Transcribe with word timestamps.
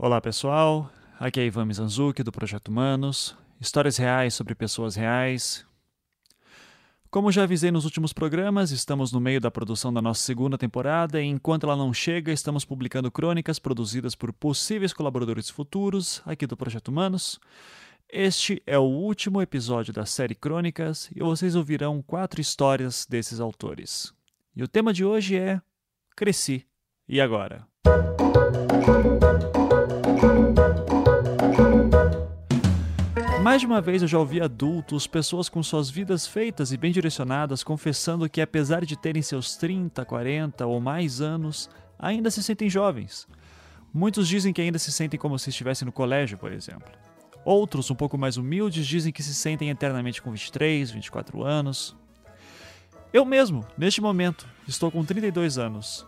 Olá 0.00 0.20
pessoal, 0.20 0.88
aqui 1.18 1.40
é 1.40 1.46
Ivan 1.46 1.64
Mizanzuki 1.64 2.22
do 2.22 2.30
Projeto 2.30 2.68
Humanos, 2.68 3.36
histórias 3.60 3.96
reais 3.96 4.32
sobre 4.32 4.54
pessoas 4.54 4.94
reais. 4.94 5.66
Como 7.10 7.32
já 7.32 7.42
avisei 7.42 7.72
nos 7.72 7.84
últimos 7.84 8.12
programas, 8.12 8.70
estamos 8.70 9.10
no 9.10 9.18
meio 9.18 9.40
da 9.40 9.50
produção 9.50 9.92
da 9.92 10.00
nossa 10.00 10.22
segunda 10.22 10.56
temporada 10.56 11.20
e 11.20 11.24
enquanto 11.26 11.64
ela 11.64 11.74
não 11.74 11.92
chega, 11.92 12.30
estamos 12.30 12.64
publicando 12.64 13.10
crônicas 13.10 13.58
produzidas 13.58 14.14
por 14.14 14.32
possíveis 14.32 14.92
colaboradores 14.92 15.50
futuros 15.50 16.22
aqui 16.24 16.46
do 16.46 16.56
Projeto 16.56 16.92
Humanos. 16.92 17.40
Este 18.08 18.62
é 18.68 18.78
o 18.78 18.84
último 18.84 19.42
episódio 19.42 19.92
da 19.92 20.06
série 20.06 20.36
Crônicas 20.36 21.10
e 21.12 21.18
vocês 21.18 21.56
ouvirão 21.56 22.00
quatro 22.02 22.40
histórias 22.40 23.04
desses 23.04 23.40
autores. 23.40 24.14
E 24.54 24.62
o 24.62 24.68
tema 24.68 24.92
de 24.92 25.04
hoje 25.04 25.36
é 25.36 25.60
Cresci. 26.14 26.64
E 27.08 27.20
agora? 27.20 27.66
Mais 33.48 33.62
de 33.62 33.66
uma 33.66 33.80
vez 33.80 34.02
eu 34.02 34.08
já 34.08 34.18
ouvi 34.18 34.42
adultos, 34.42 35.06
pessoas 35.06 35.48
com 35.48 35.62
suas 35.62 35.88
vidas 35.88 36.26
feitas 36.26 36.70
e 36.70 36.76
bem 36.76 36.92
direcionadas, 36.92 37.64
confessando 37.64 38.28
que, 38.28 38.42
apesar 38.42 38.84
de 38.84 38.94
terem 38.94 39.22
seus 39.22 39.56
30, 39.56 40.04
40 40.04 40.66
ou 40.66 40.78
mais 40.82 41.22
anos, 41.22 41.70
ainda 41.98 42.30
se 42.30 42.42
sentem 42.42 42.68
jovens. 42.68 43.26
Muitos 43.90 44.28
dizem 44.28 44.52
que 44.52 44.60
ainda 44.60 44.78
se 44.78 44.92
sentem 44.92 45.18
como 45.18 45.38
se 45.38 45.48
estivessem 45.48 45.86
no 45.86 45.92
colégio, 45.92 46.36
por 46.36 46.52
exemplo. 46.52 46.92
Outros, 47.42 47.90
um 47.90 47.94
pouco 47.94 48.18
mais 48.18 48.36
humildes, 48.36 48.86
dizem 48.86 49.14
que 49.14 49.22
se 49.22 49.32
sentem 49.32 49.70
eternamente 49.70 50.20
com 50.20 50.30
23, 50.30 50.90
24 50.90 51.42
anos. 51.42 51.96
Eu 53.14 53.24
mesmo, 53.24 53.66
neste 53.78 54.02
momento, 54.02 54.46
estou 54.66 54.90
com 54.90 55.02
32 55.02 55.56
anos. 55.56 56.06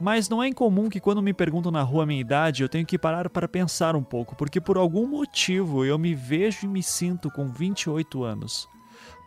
Mas 0.00 0.28
não 0.28 0.42
é 0.42 0.48
incomum 0.48 0.88
que 0.88 1.00
quando 1.00 1.22
me 1.22 1.32
perguntam 1.32 1.70
na 1.70 1.82
rua 1.82 2.02
a 2.02 2.06
minha 2.06 2.20
idade, 2.20 2.62
eu 2.62 2.68
tenho 2.68 2.84
que 2.84 2.98
parar 2.98 3.30
para 3.30 3.46
pensar 3.46 3.94
um 3.94 4.02
pouco, 4.02 4.34
porque 4.34 4.60
por 4.60 4.76
algum 4.76 5.06
motivo 5.06 5.84
eu 5.84 5.98
me 5.98 6.14
vejo 6.14 6.66
e 6.66 6.68
me 6.68 6.82
sinto 6.82 7.30
com 7.30 7.48
28 7.48 8.24
anos. 8.24 8.68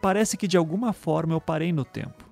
Parece 0.01 0.35
que 0.37 0.47
de 0.47 0.57
alguma 0.57 0.93
forma 0.93 1.33
eu 1.33 1.41
parei 1.41 1.71
no 1.71 1.85
tempo. 1.85 2.25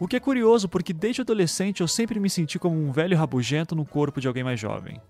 O 0.00 0.06
que 0.06 0.16
é 0.16 0.20
curioso, 0.20 0.68
porque 0.68 0.92
desde 0.92 1.20
adolescente 1.20 1.80
eu 1.80 1.88
sempre 1.88 2.20
me 2.20 2.30
senti 2.30 2.58
como 2.58 2.76
um 2.76 2.92
velho 2.92 3.16
rabugento 3.16 3.74
no 3.74 3.84
corpo 3.84 4.20
de 4.20 4.28
alguém 4.28 4.44
mais 4.44 4.58
jovem. 4.58 5.00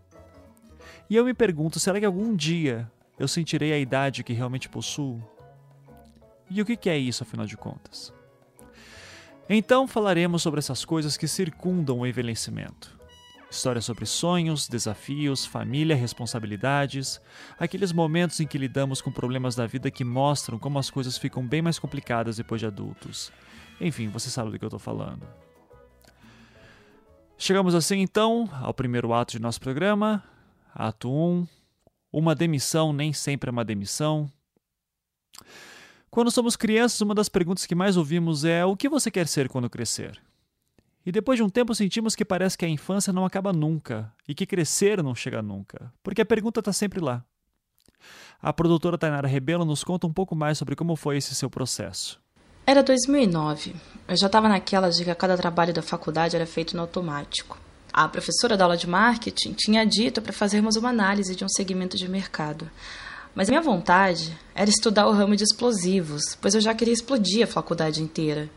E 1.11 1.17
eu 1.17 1.25
me 1.25 1.35
pergunto, 1.35 1.79
será 1.79 1.99
que 2.01 2.07
algum 2.07 2.35
dia 2.35 2.91
eu 3.19 3.29
sentirei 3.29 3.73
a 3.73 3.79
idade 3.79 4.25
que 4.25 4.33
realmente 4.33 4.69
possuo? 4.69 5.23
E 6.51 6.61
o 6.61 6.65
que 6.65 6.89
é 6.89 6.97
isso, 6.97 7.23
afinal 7.23 7.47
de 7.47 7.57
contas? 7.57 8.13
Então 9.49 9.89
falaremos 9.89 10.43
sobre 10.43 10.59
essas 10.59 10.85
coisas 10.85 11.17
que 11.17 11.27
circundam 11.27 12.01
o 12.01 12.07
envelhecimento. 12.07 12.99
Histórias 13.51 13.87
sobre 13.87 14.05
sonhos, 14.05 14.69
desafios, 14.69 15.47
família, 15.47 15.97
responsabilidades, 15.97 17.19
aqueles 17.59 17.91
momentos 17.91 18.39
em 18.41 18.47
que 18.47 18.59
lidamos 18.59 19.01
com 19.01 19.11
problemas 19.11 19.57
da 19.57 19.67
vida 19.67 19.91
que 19.91 20.05
mostram 20.05 20.59
como 20.59 20.79
as 20.79 20.91
coisas 20.91 21.17
ficam 21.17 21.47
bem 21.47 21.63
mais 21.63 21.79
complicadas 21.79 22.37
depois 22.37 22.61
de 22.61 22.67
adultos. 22.67 23.33
Enfim, 23.81 24.09
você 24.09 24.29
sabe 24.29 24.51
do 24.51 24.59
que 24.59 24.65
eu 24.67 24.69
estou 24.69 24.79
falando. 24.79 25.27
Chegamos 27.39 27.75
assim 27.75 28.01
então 28.01 28.51
ao 28.61 28.75
primeiro 28.75 29.15
ato 29.15 29.33
de 29.33 29.39
nosso 29.39 29.61
programa, 29.61 30.23
ato 30.75 31.11
1. 31.11 31.47
Uma 32.13 32.35
demissão 32.35 32.93
nem 32.93 33.15
sempre 33.15 33.49
é 33.49 33.53
uma 33.53 33.65
demissão. 33.65 34.31
Quando 36.11 36.31
somos 36.31 36.57
crianças, 36.57 37.01
uma 37.01 37.15
das 37.15 37.29
perguntas 37.29 37.67
que 37.67 37.75
mais 37.75 37.97
ouvimos 37.97 38.45
é: 38.45 38.65
o 38.65 38.77
que 38.77 38.89
você 38.89 39.11
quer 39.11 39.27
ser 39.27 39.49
quando 39.49 39.69
crescer? 39.69 40.21
E 41.05 41.13
depois 41.13 41.39
de 41.39 41.43
um 41.43 41.49
tempo 41.49 41.75
sentimos 41.75 42.15
que 42.15 42.25
parece 42.25 42.57
que 42.57 42.65
a 42.65 42.69
infância 42.69 43.13
não 43.13 43.25
acaba 43.25 43.53
nunca 43.53 44.13
e 44.27 44.35
que 44.35 44.45
crescer 44.45 45.03
não 45.03 45.15
chega 45.15 45.41
nunca, 45.41 45.93
porque 46.03 46.21
a 46.21 46.27
pergunta 46.27 46.61
está 46.61 46.73
sempre 46.73 47.01
lá. 47.01 47.25
A 48.41 48.53
produtora 48.53 48.99
Tainara 48.99 49.27
Rebelo 49.27 49.65
nos 49.65 49.83
conta 49.83 50.07
um 50.07 50.13
pouco 50.13 50.37
mais 50.37 50.59
sobre 50.59 50.77
como 50.77 50.95
foi 50.97 51.17
esse 51.17 51.35
seu 51.35 51.51
processo. 51.51 52.21
Era 52.67 52.83
2009. 52.83 53.75
Eu 54.07 54.17
já 54.17 54.27
estava 54.27 54.49
naquela 54.49 54.91
de 54.91 55.03
que 55.03 55.15
cada 55.15 55.37
trabalho 55.37 55.73
da 55.73 55.83
faculdade 55.83 56.37
era 56.37 56.47
feito 56.47 56.77
no 56.77 56.83
automático. 56.83 57.59
A 57.93 58.07
professora 58.07 58.57
da 58.57 58.65
aula 58.65 58.77
de 58.77 58.87
marketing 58.87 59.55
tinha 59.55 59.85
dito 59.85 60.21
para 60.21 60.33
fazermos 60.33 60.77
uma 60.77 60.91
análise 60.91 61.35
de 61.35 61.45
um 61.45 61.49
segmento 61.49 61.97
de 61.97 62.07
mercado. 62.09 62.71
Mas 63.39 63.49
minha 63.49 63.63
vontade 63.63 64.37
era 64.53 64.69
estudar 64.69 65.07
o 65.07 65.13
ramo 65.13 65.37
de 65.37 65.45
explosivos, 65.45 66.37
pois 66.41 66.57
eu 66.57 66.61
já 66.61 66.75
queria 66.75 66.93
explodir 66.93 67.45
a 67.45 67.47
faculdade 67.47 68.03
inteira. 68.03 68.51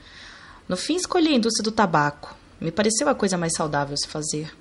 No 0.68 0.76
fim, 0.76 0.96
escolhi 0.96 1.28
a 1.28 1.36
indústria 1.36 1.64
do 1.64 1.72
tabaco. 1.72 2.36
Me 2.60 2.72
pareceu 2.72 3.08
a 3.08 3.14
coisa 3.14 3.38
mais 3.38 3.54
saudável 3.56 3.96
se 3.96 4.08
fazer. 4.08 4.52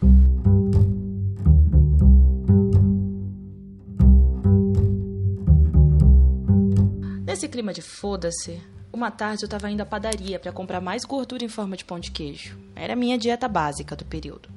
Nesse 7.25 7.49
clima 7.49 7.73
de 7.73 7.81
foda-se, 7.81 8.61
uma 8.93 9.11
tarde 9.11 9.45
eu 9.45 9.47
estava 9.47 9.71
indo 9.71 9.81
à 9.81 9.87
padaria 9.87 10.39
para 10.39 10.53
comprar 10.53 10.83
mais 10.83 11.03
gordura 11.03 11.43
em 11.43 11.49
forma 11.49 11.79
de 11.79 11.85
pão 11.87 11.99
de 11.99 12.11
queijo. 12.11 12.59
Era 12.77 12.93
a 12.93 12.97
minha 12.97 13.17
dieta 13.17 13.49
básica 13.49 13.97
do 13.97 14.05
período. 14.05 14.51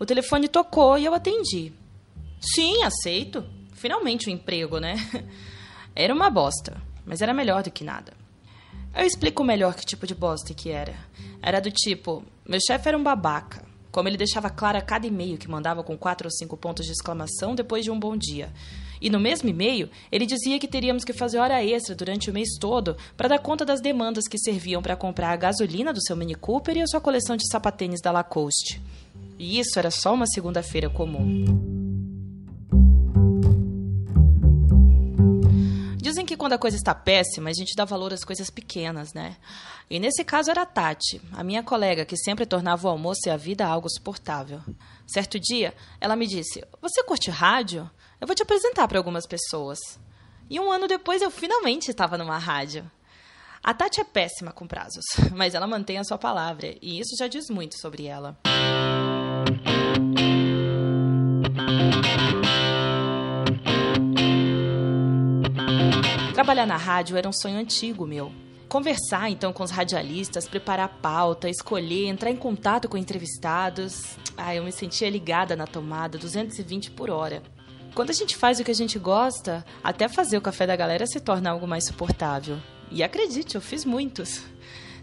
O 0.00 0.04
telefone 0.04 0.48
tocou 0.48 0.98
e 0.98 1.04
eu 1.04 1.14
atendi. 1.14 1.72
Sim, 2.40 2.82
aceito. 2.82 3.59
Finalmente 3.80 4.28
um 4.28 4.32
emprego, 4.34 4.78
né? 4.78 4.94
Era 5.96 6.14
uma 6.14 6.28
bosta, 6.28 6.76
mas 7.04 7.22
era 7.22 7.32
melhor 7.32 7.62
do 7.62 7.70
que 7.70 7.82
nada. 7.82 8.12
Eu 8.94 9.06
explico 9.06 9.42
melhor 9.42 9.74
que 9.74 9.86
tipo 9.86 10.06
de 10.06 10.14
bosta 10.14 10.52
que 10.52 10.68
era. 10.68 10.94
Era 11.40 11.60
do 11.60 11.70
tipo: 11.70 12.22
meu 12.46 12.60
chefe 12.60 12.88
era 12.88 12.98
um 12.98 13.02
babaca. 13.02 13.64
Como 13.90 14.06
ele 14.06 14.18
deixava 14.18 14.50
claro 14.50 14.76
a 14.76 14.82
cada 14.82 15.06
e-mail 15.06 15.38
que 15.38 15.48
mandava 15.48 15.82
com 15.82 15.96
quatro 15.96 16.26
ou 16.26 16.30
cinco 16.30 16.58
pontos 16.58 16.84
de 16.84 16.92
exclamação 16.92 17.54
depois 17.54 17.82
de 17.82 17.90
um 17.90 17.98
bom 17.98 18.18
dia. 18.18 18.52
E 19.00 19.08
no 19.08 19.18
mesmo 19.18 19.48
e-mail, 19.48 19.88
ele 20.12 20.26
dizia 20.26 20.58
que 20.58 20.68
teríamos 20.68 21.02
que 21.02 21.14
fazer 21.14 21.38
hora 21.38 21.64
extra 21.64 21.94
durante 21.94 22.28
o 22.28 22.34
mês 22.34 22.50
todo 22.60 22.98
para 23.16 23.28
dar 23.28 23.38
conta 23.38 23.64
das 23.64 23.80
demandas 23.80 24.28
que 24.28 24.38
serviam 24.38 24.82
para 24.82 24.94
comprar 24.94 25.32
a 25.32 25.36
gasolina 25.36 25.90
do 25.90 26.02
seu 26.02 26.14
Mini 26.14 26.34
Cooper 26.34 26.76
e 26.76 26.82
a 26.82 26.86
sua 26.86 27.00
coleção 27.00 27.34
de 27.34 27.48
sapatênis 27.50 28.02
da 28.02 28.12
Lacoste. 28.12 28.80
E 29.38 29.58
isso 29.58 29.78
era 29.78 29.90
só 29.90 30.12
uma 30.12 30.26
segunda-feira 30.26 30.90
comum. 30.90 31.79
Quando 36.40 36.54
a 36.54 36.58
coisa 36.58 36.74
está 36.74 36.94
péssima, 36.94 37.50
a 37.50 37.52
gente 37.52 37.76
dá 37.76 37.84
valor 37.84 38.14
às 38.14 38.24
coisas 38.24 38.48
pequenas, 38.48 39.12
né? 39.12 39.36
E 39.90 40.00
nesse 40.00 40.24
caso 40.24 40.50
era 40.50 40.62
a 40.62 40.66
Tati, 40.66 41.20
a 41.34 41.44
minha 41.44 41.62
colega 41.62 42.06
que 42.06 42.16
sempre 42.16 42.46
tornava 42.46 42.88
o 42.88 42.90
almoço 42.90 43.20
e 43.26 43.30
a 43.30 43.36
vida 43.36 43.66
algo 43.66 43.90
suportável. 43.90 44.62
Certo 45.06 45.38
dia, 45.38 45.74
ela 46.00 46.16
me 46.16 46.26
disse: 46.26 46.64
Você 46.80 47.04
curte 47.04 47.30
rádio? 47.30 47.88
Eu 48.18 48.26
vou 48.26 48.34
te 48.34 48.42
apresentar 48.42 48.88
para 48.88 48.98
algumas 48.98 49.26
pessoas. 49.26 49.78
E 50.48 50.58
um 50.58 50.72
ano 50.72 50.88
depois 50.88 51.20
eu 51.20 51.30
finalmente 51.30 51.90
estava 51.90 52.16
numa 52.16 52.38
rádio. 52.38 52.90
A 53.62 53.74
Tati 53.74 54.00
é 54.00 54.04
péssima 54.04 54.50
com 54.50 54.66
prazos, 54.66 55.04
mas 55.36 55.54
ela 55.54 55.66
mantém 55.66 55.98
a 55.98 56.04
sua 56.04 56.16
palavra, 56.16 56.74
e 56.80 56.98
isso 56.98 57.14
já 57.18 57.28
diz 57.28 57.50
muito 57.50 57.78
sobre 57.78 58.06
ela. 58.06 58.38
Trabalhar 66.40 66.64
na 66.64 66.78
rádio 66.78 67.18
era 67.18 67.28
um 67.28 67.32
sonho 67.34 67.58
antigo 67.58 68.06
meu. 68.06 68.32
Conversar 68.66 69.28
então 69.28 69.52
com 69.52 69.62
os 69.62 69.70
radialistas, 69.70 70.48
preparar 70.48 70.86
a 70.86 70.88
pauta, 70.88 71.50
escolher, 71.50 72.06
entrar 72.06 72.30
em 72.30 72.36
contato 72.36 72.88
com 72.88 72.96
entrevistados. 72.96 74.16
Ah, 74.38 74.54
eu 74.54 74.64
me 74.64 74.72
sentia 74.72 75.10
ligada 75.10 75.54
na 75.54 75.66
tomada, 75.66 76.16
220 76.16 76.92
por 76.92 77.10
hora. 77.10 77.42
Quando 77.94 78.08
a 78.08 78.14
gente 78.14 78.38
faz 78.38 78.58
o 78.58 78.64
que 78.64 78.70
a 78.70 78.74
gente 78.74 78.98
gosta, 78.98 79.62
até 79.84 80.08
fazer 80.08 80.38
o 80.38 80.40
café 80.40 80.66
da 80.66 80.74
galera 80.74 81.06
se 81.06 81.20
torna 81.20 81.50
algo 81.50 81.68
mais 81.68 81.84
suportável. 81.84 82.56
E 82.90 83.02
acredite, 83.02 83.56
eu 83.56 83.60
fiz 83.60 83.84
muitos. 83.84 84.40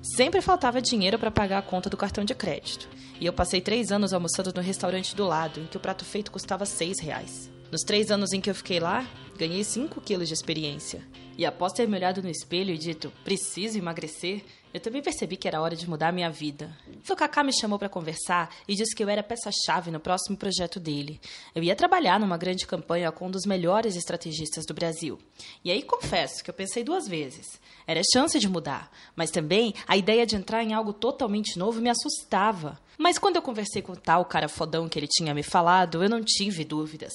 Sempre 0.02 0.42
faltava 0.42 0.82
dinheiro 0.82 1.20
para 1.20 1.30
pagar 1.30 1.60
a 1.60 1.62
conta 1.62 1.88
do 1.88 1.96
cartão 1.96 2.26
de 2.26 2.34
crédito. 2.34 2.90
E 3.22 3.28
eu 3.28 3.32
passei 3.32 3.62
três 3.62 3.92
anos 3.92 4.12
almoçando 4.12 4.52
no 4.56 4.62
restaurante 4.64 5.16
do 5.16 5.28
lado, 5.28 5.60
em 5.60 5.68
que 5.68 5.78
o 5.78 5.80
prato 5.80 6.04
feito 6.04 6.32
custava 6.32 6.66
seis 6.66 7.00
reais. 7.00 7.48
Nos 7.72 7.84
três 7.84 8.10
anos 8.10 8.34
em 8.34 8.42
que 8.42 8.50
eu 8.50 8.56
fiquei 8.56 8.80
lá, 8.80 9.06
ganhei 9.38 9.64
5 9.64 10.02
quilos 10.02 10.28
de 10.30 10.34
experiência. 10.34 11.04
E 11.38 11.46
após 11.46 11.72
ter 11.72 11.88
me 11.88 11.96
olhado 11.96 12.24
no 12.24 12.30
espelho 12.30 12.74
e 12.74 12.78
dito, 12.78 13.14
preciso 13.24 13.78
emagrecer, 13.78 14.44
eu 14.74 14.80
também 14.80 15.02
percebi 15.02 15.38
que 15.38 15.48
era 15.48 15.62
hora 15.62 15.76
de 15.76 15.90
mudar 15.90 16.10
a 16.10 16.12
minha 16.12 16.30
vida. 16.30 16.76
Kaká 17.16 17.44
me 17.44 17.54
chamou 17.54 17.80
para 17.80 17.90
conversar 17.90 18.54
e 18.68 18.76
disse 18.76 18.96
que 18.96 19.04
eu 19.04 19.10
era 19.10 19.24
peça-chave 19.24 19.90
no 19.90 20.00
próximo 20.00 20.36
projeto 20.36 20.80
dele. 20.80 21.20
Eu 21.56 21.64
ia 21.64 21.76
trabalhar 21.76 22.20
numa 22.20 22.38
grande 22.38 22.66
campanha 22.66 23.12
com 23.12 23.28
um 23.28 23.32
dos 23.32 23.46
melhores 23.46 23.96
estrategistas 23.96 24.66
do 24.66 24.74
Brasil. 24.74 25.18
E 25.64 25.72
aí 25.72 25.82
confesso 25.82 26.44
que 26.44 26.50
eu 26.50 26.54
pensei 26.54 26.84
duas 26.84 27.08
vezes. 27.08 27.60
Era 27.88 28.02
chance 28.12 28.38
de 28.40 28.50
mudar, 28.50 28.92
mas 29.16 29.32
também 29.32 29.74
a 29.88 29.96
ideia 29.96 30.26
de 30.26 30.36
entrar 30.36 30.64
em 30.64 30.74
algo 30.74 30.92
totalmente 30.92 31.58
novo 31.58 31.82
me 31.82 31.90
assustava. 31.90 32.80
Mas 32.98 33.18
quando 33.18 33.36
eu 33.36 33.42
conversei 33.42 33.82
com 33.82 33.94
o 33.94 33.98
tal 33.98 34.26
cara 34.26 34.50
fodão 34.50 34.90
que 34.90 34.98
ele 34.98 35.08
tinha 35.08 35.34
me 35.34 35.44
falado, 35.44 36.04
eu 36.04 36.10
não 36.10 36.24
tive 36.24 36.66
dúvidas. 36.66 37.14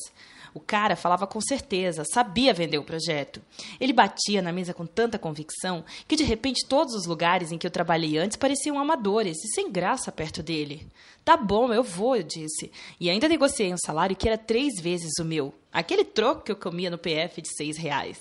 O 0.54 0.60
cara 0.60 0.96
falava 0.96 1.26
com 1.26 1.40
certeza, 1.40 2.04
sabia 2.04 2.52
vender 2.52 2.78
o 2.78 2.84
projeto. 2.84 3.40
Ele 3.80 3.92
batia 3.92 4.42
na 4.42 4.52
mesa 4.52 4.74
com 4.74 4.84
tanta 4.84 5.18
convicção 5.18 5.84
que 6.06 6.16
de 6.16 6.24
repente 6.24 6.66
todos 6.68 6.94
os 6.94 7.06
lugares 7.06 7.50
em 7.50 7.58
que 7.58 7.66
eu 7.66 7.70
trabalhei 7.70 8.18
antes 8.18 8.36
pareciam 8.36 8.78
amadores 8.78 9.38
e 9.44 9.54
sem 9.54 9.70
graça 9.70 10.12
perto 10.12 10.42
dele. 10.42 10.86
Tá 11.24 11.36
bom, 11.36 11.72
eu 11.72 11.82
vou, 11.82 12.16
eu 12.16 12.22
disse. 12.22 12.70
E 13.00 13.08
ainda 13.08 13.28
negociei 13.28 13.72
um 13.72 13.78
salário 13.78 14.16
que 14.16 14.28
era 14.28 14.36
três 14.36 14.80
vezes 14.80 15.12
o 15.20 15.24
meu. 15.24 15.54
Aquele 15.72 16.04
troco 16.04 16.42
que 16.42 16.52
eu 16.52 16.56
comia 16.56 16.90
no 16.90 16.98
PF 16.98 17.40
de 17.40 17.48
seis 17.56 17.76
reais. 17.76 18.20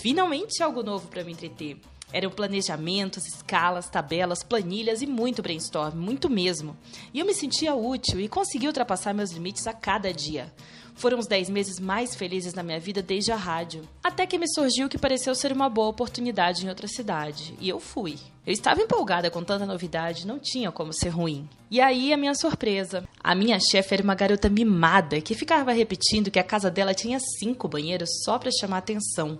Finalmente 0.00 0.62
algo 0.62 0.82
novo 0.82 1.08
para 1.08 1.24
me 1.24 1.32
entreter. 1.32 1.78
Eram 2.12 2.30
planejamentos, 2.30 3.26
escalas, 3.26 3.88
tabelas, 3.88 4.42
planilhas 4.42 5.02
e 5.02 5.06
muito 5.06 5.42
brainstorm, 5.42 5.96
muito 5.96 6.28
mesmo. 6.28 6.76
E 7.14 7.20
eu 7.20 7.26
me 7.26 7.34
sentia 7.34 7.74
útil 7.74 8.20
e 8.20 8.28
consegui 8.28 8.66
ultrapassar 8.66 9.14
meus 9.14 9.30
limites 9.30 9.66
a 9.66 9.72
cada 9.72 10.12
dia. 10.12 10.52
Foram 10.94 11.18
os 11.18 11.26
10 11.26 11.50
meses 11.50 11.80
mais 11.80 12.14
felizes 12.14 12.54
na 12.54 12.62
minha 12.62 12.78
vida 12.78 13.02
desde 13.02 13.32
a 13.32 13.36
rádio. 13.36 13.82
Até 14.04 14.26
que 14.26 14.38
me 14.38 14.46
surgiu 14.48 14.86
o 14.86 14.88
que 14.88 14.98
pareceu 14.98 15.34
ser 15.34 15.52
uma 15.52 15.68
boa 15.68 15.88
oportunidade 15.88 16.64
em 16.64 16.68
outra 16.68 16.86
cidade. 16.86 17.54
E 17.60 17.68
eu 17.68 17.80
fui. 17.80 18.16
Eu 18.46 18.52
estava 18.52 18.82
empolgada 18.82 19.30
com 19.30 19.42
tanta 19.42 19.64
novidade, 19.64 20.26
não 20.26 20.38
tinha 20.38 20.70
como 20.70 20.92
ser 20.92 21.08
ruim. 21.08 21.48
E 21.70 21.80
aí 21.80 22.12
a 22.12 22.16
minha 22.16 22.34
surpresa. 22.34 23.08
A 23.22 23.34
minha 23.34 23.58
chefe 23.58 23.94
era 23.94 24.02
uma 24.02 24.14
garota 24.14 24.48
mimada 24.48 25.20
que 25.20 25.34
ficava 25.34 25.72
repetindo 25.72 26.30
que 26.30 26.38
a 26.38 26.44
casa 26.44 26.70
dela 26.70 26.94
tinha 26.94 27.18
cinco 27.38 27.68
banheiros 27.68 28.10
só 28.24 28.38
para 28.38 28.50
chamar 28.50 28.78
atenção. 28.78 29.38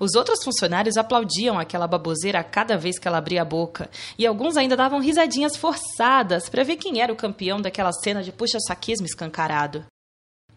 Os 0.00 0.14
outros 0.14 0.42
funcionários 0.42 0.96
aplaudiam 0.96 1.58
aquela 1.58 1.86
baboseira 1.86 2.40
a 2.40 2.44
cada 2.44 2.78
vez 2.78 2.98
que 2.98 3.06
ela 3.06 3.18
abria 3.18 3.42
a 3.42 3.44
boca, 3.44 3.90
e 4.18 4.26
alguns 4.26 4.56
ainda 4.56 4.74
davam 4.74 4.98
risadinhas 4.98 5.56
forçadas 5.56 6.48
para 6.48 6.64
ver 6.64 6.76
quem 6.76 7.02
era 7.02 7.12
o 7.12 7.16
campeão 7.16 7.60
daquela 7.60 7.92
cena 7.92 8.22
de 8.22 8.32
puxa-saquismo 8.32 9.04
escancarado. 9.04 9.84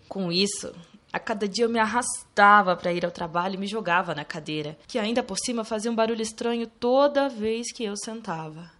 Com 0.08 0.32
isso, 0.32 0.74
a 1.12 1.20
cada 1.20 1.46
dia 1.46 1.66
eu 1.66 1.70
me 1.70 1.78
arrastava 1.78 2.74
para 2.78 2.94
ir 2.94 3.04
ao 3.04 3.12
trabalho 3.12 3.56
e 3.56 3.58
me 3.58 3.68
jogava 3.68 4.16
na 4.16 4.24
cadeira, 4.24 4.78
que 4.88 4.98
ainda 4.98 5.22
por 5.22 5.38
cima 5.38 5.66
fazia 5.66 5.92
um 5.92 5.96
barulho 5.96 6.22
estranho 6.22 6.66
toda 6.66 7.28
vez 7.28 7.70
que 7.74 7.84
eu 7.84 7.98
sentava. 7.98 8.72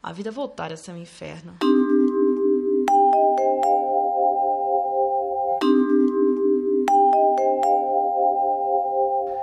A 0.00 0.12
vida 0.12 0.30
voltara 0.30 0.74
a 0.74 0.76
ser 0.76 0.92
um 0.92 0.96
inferno. 0.96 1.58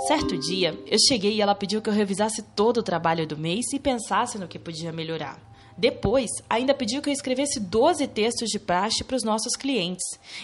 Certo 0.08 0.38
dia, 0.38 0.78
eu 0.86 0.98
cheguei 1.00 1.36
e 1.36 1.42
ela 1.42 1.56
pediu 1.56 1.82
que 1.82 1.90
eu 1.90 1.94
revisasse 1.94 2.44
todo 2.56 2.80
o 2.80 2.84
trabalho 2.84 3.26
do 3.26 3.38
mês 3.38 3.72
e 3.74 3.80
pensasse 3.80 4.38
no 4.38 4.50
que 4.50 4.60
podia 4.60 4.92
melhorar. 4.92 5.40
Depois, 5.78 6.30
ainda 6.50 6.74
pediu 6.74 7.02
que 7.02 7.10
eu 7.10 7.14
escrevesse 7.14 7.60
12 7.60 8.06
textos 8.08 8.50
de 8.50 8.60
praxe 8.60 9.04
para 9.04 9.16
os 9.16 9.24
nossos 9.24 9.56
clientes. 9.56 10.04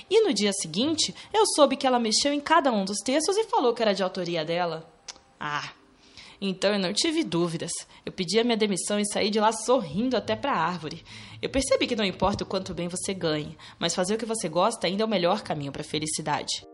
E 0.10 0.22
no 0.22 0.34
dia 0.34 0.54
seguinte, 0.54 1.14
eu 1.34 1.46
soube 1.46 1.76
que 1.76 1.86
ela 1.86 2.00
mexeu 2.00 2.32
em 2.32 2.40
cada 2.40 2.72
um 2.72 2.86
dos 2.86 3.00
textos 3.00 3.36
e 3.36 3.44
falou 3.44 3.74
que 3.74 3.82
era 3.82 3.94
de 3.94 4.02
autoria 4.02 4.46
dela. 4.46 4.90
Ah, 5.38 5.70
então 6.40 6.72
eu 6.72 6.80
não 6.80 6.94
tive 6.94 7.22
dúvidas. 7.24 7.72
Eu 8.06 8.14
pedi 8.14 8.40
a 8.40 8.46
minha 8.46 8.56
demissão 8.58 8.98
e 8.98 9.06
saí 9.06 9.30
de 9.30 9.42
lá 9.42 9.52
sorrindo 9.52 10.16
até 10.16 10.38
para 10.38 10.54
a 10.54 10.66
árvore. 10.66 11.04
Eu 11.42 11.50
percebi 11.50 11.86
que 11.86 11.98
não 11.98 12.06
importa 12.06 12.46
o 12.46 12.48
quanto 12.48 12.74
bem 12.74 12.88
você 12.88 13.14
ganhe, 13.14 13.58
mas 13.78 13.94
fazer 13.94 14.16
o 14.16 14.18
que 14.18 14.26
você 14.26 14.48
gosta 14.48 14.88
ainda 14.88 15.04
é 15.04 15.06
o 15.06 15.10
melhor 15.10 15.42
caminho 15.42 15.72
para 15.72 15.82
a 15.82 15.86
felicidade. 15.86 16.69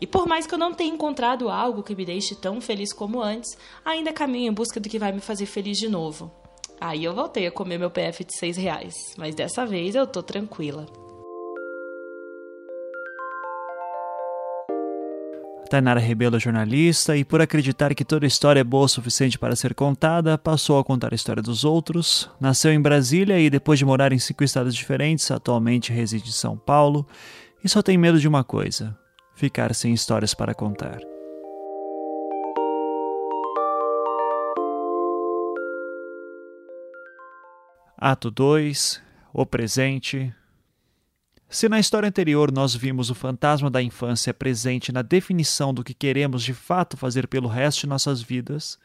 E 0.00 0.06
por 0.06 0.26
mais 0.26 0.46
que 0.46 0.54
eu 0.54 0.58
não 0.58 0.74
tenha 0.74 0.94
encontrado 0.94 1.48
algo 1.48 1.82
que 1.82 1.94
me 1.94 2.04
deixe 2.04 2.34
tão 2.34 2.60
feliz 2.60 2.92
como 2.92 3.22
antes, 3.22 3.56
ainda 3.84 4.12
caminho 4.12 4.50
em 4.50 4.54
busca 4.54 4.80
do 4.80 4.88
que 4.88 4.98
vai 4.98 5.12
me 5.12 5.20
fazer 5.20 5.46
feliz 5.46 5.78
de 5.78 5.88
novo. 5.88 6.30
Aí 6.80 7.04
eu 7.04 7.14
voltei 7.14 7.46
a 7.46 7.50
comer 7.50 7.78
meu 7.78 7.90
PF 7.90 8.24
de 8.24 8.36
6 8.36 8.56
reais, 8.56 8.94
mas 9.16 9.34
dessa 9.34 9.64
vez 9.64 9.94
eu 9.94 10.06
tô 10.06 10.22
tranquila. 10.22 10.86
Tainara 15.66 15.98
Rebelo 15.98 16.36
é 16.36 16.40
jornalista 16.40 17.16
e, 17.16 17.24
por 17.24 17.40
acreditar 17.40 17.94
que 17.94 18.04
toda 18.04 18.26
história 18.26 18.60
é 18.60 18.64
boa 18.64 18.84
o 18.84 18.88
suficiente 18.88 19.38
para 19.38 19.56
ser 19.56 19.74
contada, 19.74 20.38
passou 20.38 20.78
a 20.78 20.84
contar 20.84 21.12
a 21.12 21.16
história 21.16 21.42
dos 21.42 21.64
outros. 21.64 22.30
Nasceu 22.40 22.72
em 22.72 22.80
Brasília 22.80 23.38
e, 23.38 23.50
depois 23.50 23.78
de 23.78 23.84
morar 23.84 24.12
em 24.12 24.18
cinco 24.18 24.44
estados 24.44 24.74
diferentes, 24.74 25.30
atualmente 25.30 25.92
reside 25.92 26.28
em 26.28 26.32
São 26.32 26.56
Paulo 26.56 27.06
e 27.62 27.68
só 27.68 27.82
tem 27.82 27.98
medo 27.98 28.20
de 28.20 28.28
uma 28.28 28.44
coisa: 28.44 28.96
ficar 29.36 29.74
sem 29.74 29.92
histórias 29.92 30.34
para 30.34 30.54
contar. 30.54 30.98
Ato 37.98 38.30
2 38.30 39.02
O 39.32 39.46
presente. 39.46 40.34
Se 41.48 41.68
na 41.68 41.78
história 41.78 42.08
anterior 42.08 42.50
nós 42.50 42.74
vimos 42.74 43.08
o 43.08 43.14
fantasma 43.14 43.70
da 43.70 43.80
infância 43.80 44.34
presente 44.34 44.90
na 44.90 45.00
definição 45.00 45.72
do 45.72 45.84
que 45.84 45.94
queremos 45.94 46.42
de 46.42 46.52
fato 46.52 46.96
fazer 46.96 47.28
pelo 47.28 47.48
resto 47.48 47.82
de 47.82 47.86
nossas 47.86 48.20
vidas, 48.20 48.78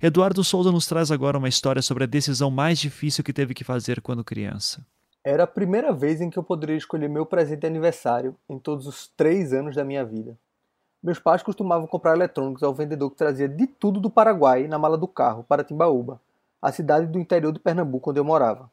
Eduardo 0.00 0.42
Souza 0.42 0.72
nos 0.72 0.86
traz 0.86 1.10
agora 1.10 1.36
uma 1.36 1.48
história 1.48 1.82
sobre 1.82 2.04
a 2.04 2.06
decisão 2.06 2.50
mais 2.50 2.78
difícil 2.78 3.22
que 3.22 3.34
teve 3.34 3.52
que 3.52 3.64
fazer 3.64 4.00
quando 4.00 4.24
criança. 4.24 4.84
Era 5.28 5.42
a 5.42 5.46
primeira 5.48 5.92
vez 5.92 6.20
em 6.20 6.30
que 6.30 6.38
eu 6.38 6.42
poderia 6.44 6.76
escolher 6.76 7.08
meu 7.08 7.26
presente 7.26 7.62
de 7.62 7.66
aniversário 7.66 8.36
em 8.48 8.60
todos 8.60 8.86
os 8.86 9.08
três 9.08 9.52
anos 9.52 9.74
da 9.74 9.84
minha 9.84 10.04
vida. 10.04 10.38
Meus 11.02 11.18
pais 11.18 11.42
costumavam 11.42 11.84
comprar 11.88 12.14
eletrônicos 12.14 12.62
ao 12.62 12.72
vendedor 12.72 13.10
que 13.10 13.16
trazia 13.16 13.48
de 13.48 13.66
tudo 13.66 13.98
do 13.98 14.08
Paraguai 14.08 14.68
na 14.68 14.78
mala 14.78 14.96
do 14.96 15.08
carro 15.08 15.42
para 15.42 15.64
Timbaúba, 15.64 16.20
a 16.62 16.70
cidade 16.70 17.08
do 17.08 17.18
interior 17.18 17.50
de 17.50 17.58
Pernambuco 17.58 18.10
onde 18.10 18.20
eu 18.20 18.24
morava. 18.24 18.70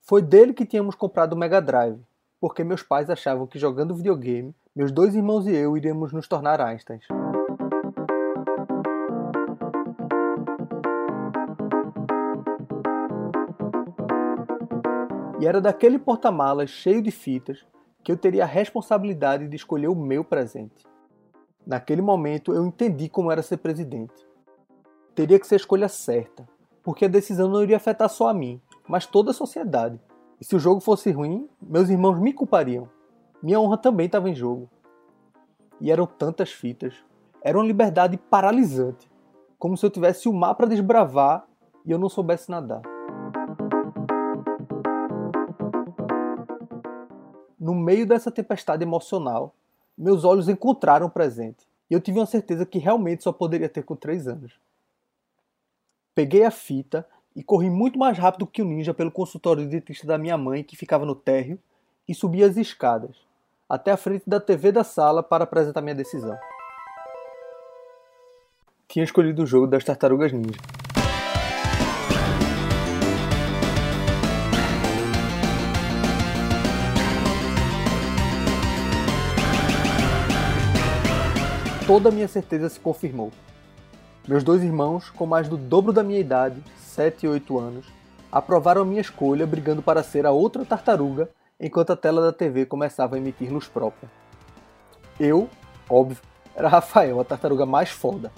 Foi 0.00 0.20
dele 0.20 0.52
que 0.52 0.66
tínhamos 0.66 0.96
comprado 0.96 1.34
o 1.34 1.36
Mega 1.36 1.62
Drive, 1.62 2.00
porque 2.40 2.64
meus 2.64 2.82
pais 2.82 3.08
achavam 3.08 3.46
que 3.46 3.56
jogando 3.56 3.94
videogame, 3.94 4.52
meus 4.74 4.90
dois 4.90 5.14
irmãos 5.14 5.46
e 5.46 5.54
eu 5.54 5.76
iríamos 5.76 6.12
nos 6.12 6.26
tornar 6.26 6.60
Einsteins. 6.60 7.06
E 15.40 15.46
era 15.46 15.60
daquele 15.60 15.98
porta-malas 15.98 16.70
cheio 16.70 17.02
de 17.02 17.10
fitas 17.10 17.66
que 18.04 18.12
eu 18.12 18.16
teria 18.16 18.44
a 18.44 18.46
responsabilidade 18.46 19.48
de 19.48 19.56
escolher 19.56 19.88
o 19.88 19.94
meu 19.94 20.22
presente. 20.22 20.86
Naquele 21.66 22.02
momento 22.02 22.52
eu 22.52 22.64
entendi 22.64 23.08
como 23.08 23.32
era 23.32 23.42
ser 23.42 23.56
presidente. 23.56 24.14
Teria 25.14 25.40
que 25.40 25.46
ser 25.46 25.54
a 25.54 25.56
escolha 25.56 25.88
certa, 25.88 26.46
porque 26.82 27.06
a 27.06 27.08
decisão 27.08 27.48
não 27.48 27.62
iria 27.62 27.76
afetar 27.76 28.08
só 28.08 28.28
a 28.28 28.34
mim, 28.34 28.60
mas 28.86 29.06
toda 29.06 29.30
a 29.30 29.34
sociedade. 29.34 29.98
E 30.40 30.44
se 30.44 30.54
o 30.54 30.58
jogo 30.58 30.80
fosse 30.80 31.10
ruim, 31.10 31.48
meus 31.60 31.88
irmãos 31.88 32.20
me 32.20 32.32
culpariam. 32.32 32.88
Minha 33.42 33.58
honra 33.58 33.78
também 33.78 34.06
estava 34.06 34.28
em 34.28 34.34
jogo. 34.34 34.68
E 35.80 35.90
eram 35.90 36.06
tantas 36.06 36.52
fitas. 36.52 36.94
Era 37.42 37.58
uma 37.58 37.66
liberdade 37.66 38.16
paralisante, 38.16 39.10
como 39.58 39.76
se 39.76 39.84
eu 39.84 39.90
tivesse 39.90 40.28
o 40.28 40.32
mar 40.32 40.54
para 40.54 40.66
desbravar 40.66 41.46
e 41.84 41.90
eu 41.90 41.98
não 41.98 42.08
soubesse 42.08 42.50
nadar. 42.50 42.82
No 47.64 47.74
meio 47.74 48.06
dessa 48.06 48.30
tempestade 48.30 48.82
emocional, 48.82 49.54
meus 49.96 50.22
olhos 50.22 50.50
encontraram 50.50 51.06
o 51.06 51.10
presente. 51.10 51.66
E 51.90 51.94
eu 51.94 52.00
tive 52.00 52.18
uma 52.18 52.26
certeza 52.26 52.66
que 52.66 52.78
realmente 52.78 53.22
só 53.22 53.32
poderia 53.32 53.70
ter 53.70 53.82
com 53.84 53.96
3 53.96 54.28
anos. 54.28 54.52
Peguei 56.14 56.44
a 56.44 56.50
fita 56.50 57.08
e 57.34 57.42
corri 57.42 57.70
muito 57.70 57.98
mais 57.98 58.18
rápido 58.18 58.46
que 58.46 58.60
o 58.60 58.66
ninja 58.66 58.92
pelo 58.92 59.10
consultório 59.10 59.62
de 59.62 59.70
dentista 59.70 60.06
da 60.06 60.18
minha 60.18 60.36
mãe, 60.36 60.62
que 60.62 60.76
ficava 60.76 61.06
no 61.06 61.14
térreo, 61.14 61.58
e 62.06 62.14
subi 62.14 62.44
as 62.44 62.58
escadas, 62.58 63.16
até 63.66 63.92
a 63.92 63.96
frente 63.96 64.28
da 64.28 64.38
TV 64.38 64.70
da 64.70 64.84
sala 64.84 65.22
para 65.22 65.44
apresentar 65.44 65.80
minha 65.80 65.94
decisão. 65.94 66.38
Tinha 68.86 69.06
escolhido 69.06 69.42
o 69.42 69.46
jogo 69.46 69.66
das 69.66 69.82
tartarugas 69.82 70.34
ninja. 70.34 70.60
Toda 81.86 82.08
a 82.08 82.12
minha 82.12 82.28
certeza 82.28 82.68
se 82.68 82.80
confirmou. 82.80 83.30
Meus 84.26 84.42
dois 84.42 84.62
irmãos, 84.62 85.10
com 85.10 85.26
mais 85.26 85.48
do 85.48 85.56
dobro 85.56 85.92
da 85.92 86.02
minha 86.02 86.18
idade, 86.18 86.62
7 86.78 87.26
e 87.26 87.28
8 87.28 87.58
anos, 87.58 87.86
aprovaram 88.32 88.80
a 88.80 88.84
minha 88.84 89.02
escolha 89.02 89.46
brigando 89.46 89.82
para 89.82 90.02
ser 90.02 90.24
a 90.24 90.30
outra 90.30 90.64
tartaruga 90.64 91.28
enquanto 91.60 91.90
a 91.92 91.96
tela 91.96 92.22
da 92.22 92.32
TV 92.32 92.64
começava 92.64 93.16
a 93.16 93.18
emitir 93.18 93.52
luz 93.52 93.68
própria. 93.68 94.10
Eu, 95.20 95.48
óbvio, 95.88 96.22
era 96.56 96.68
Rafael, 96.68 97.20
a 97.20 97.24
tartaruga 97.24 97.66
mais 97.66 97.90
foda. 97.90 98.32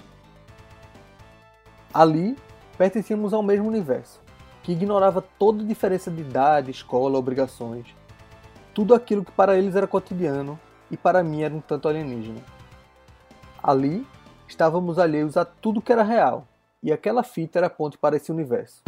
Ali, 1.93 2.37
pertencíamos 2.77 3.33
ao 3.33 3.41
mesmo 3.41 3.67
universo, 3.67 4.19
que 4.61 4.73
ignorava 4.73 5.23
toda 5.39 5.63
diferença 5.63 6.11
de 6.11 6.19
idade, 6.19 6.69
escola, 6.69 7.17
obrigações. 7.17 7.87
Tudo 8.73 8.93
aquilo 8.93 9.23
que 9.23 9.31
para 9.31 9.57
eles 9.57 9.75
era 9.75 9.87
cotidiano 9.87 10.59
e 10.91 10.97
para 10.97 11.23
mim 11.23 11.43
era 11.43 11.55
um 11.55 11.61
tanto 11.61 11.87
alienígena. 11.87 12.56
Ali, 13.67 14.07
estávamos 14.47 14.97
alheios 14.97 15.35
a 15.35 15.43
tudo 15.43 15.81
que 15.81 15.91
era 15.91 16.01
real, 16.01 16.47
e 16.81 16.89
aquela 16.89 17.21
fita 17.21 17.59
era 17.59 17.67
a 17.67 17.69
ponte 17.69 17.97
para 17.97 18.15
esse 18.15 18.31
universo. 18.31 18.81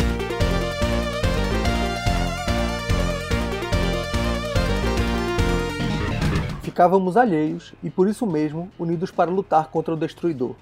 Ficávamos 6.62 7.18
alheios 7.18 7.74
e 7.84 7.90
por 7.90 8.08
isso 8.08 8.26
mesmo 8.26 8.72
unidos 8.80 9.12
para 9.12 9.30
lutar 9.30 9.68
contra 9.68 9.94
o 9.94 9.98
destruidor. 9.98 10.56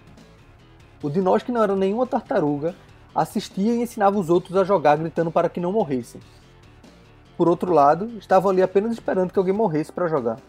O 1.04 1.12
de 1.12 1.22
nós 1.22 1.44
que 1.44 1.52
não 1.52 1.62
era 1.62 1.76
nenhuma 1.76 2.08
tartaruga 2.08 2.74
assistia 3.14 3.76
e 3.76 3.84
ensinava 3.84 4.18
os 4.18 4.32
outros 4.32 4.58
a 4.58 4.64
jogar 4.64 4.98
gritando 4.98 5.30
para 5.30 5.48
que 5.48 5.60
não 5.60 5.72
morressem. 5.72 6.20
Por 7.38 7.48
outro 7.48 7.72
lado, 7.72 8.18
estavam 8.18 8.50
ali 8.50 8.64
apenas 8.64 8.94
esperando 8.94 9.32
que 9.32 9.38
alguém 9.38 9.54
morresse 9.54 9.92
para 9.92 10.08
jogar. 10.08 10.40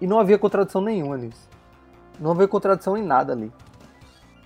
E 0.00 0.06
não 0.08 0.18
havia 0.18 0.36
contradição 0.36 0.80
nenhuma 0.80 1.16
nisso. 1.16 1.52
Não 2.22 2.30
havia 2.30 2.46
contradição 2.46 2.96
em 2.96 3.02
nada 3.02 3.32
ali. 3.32 3.52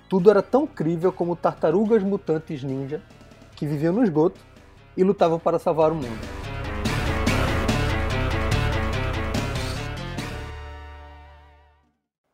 Tudo 0.09 0.31
era 0.31 0.43
tão 0.43 0.67
crível 0.67 1.13
como 1.13 1.37
tartarugas 1.37 2.03
mutantes 2.03 2.65
ninja 2.65 3.03
que 3.55 3.67
viviam 3.67 3.93
no 3.93 4.03
esgoto 4.03 4.41
e 4.97 5.05
lutavam 5.05 5.39
para 5.39 5.59
salvar 5.59 5.93
o 5.93 5.95
mundo. 5.95 6.09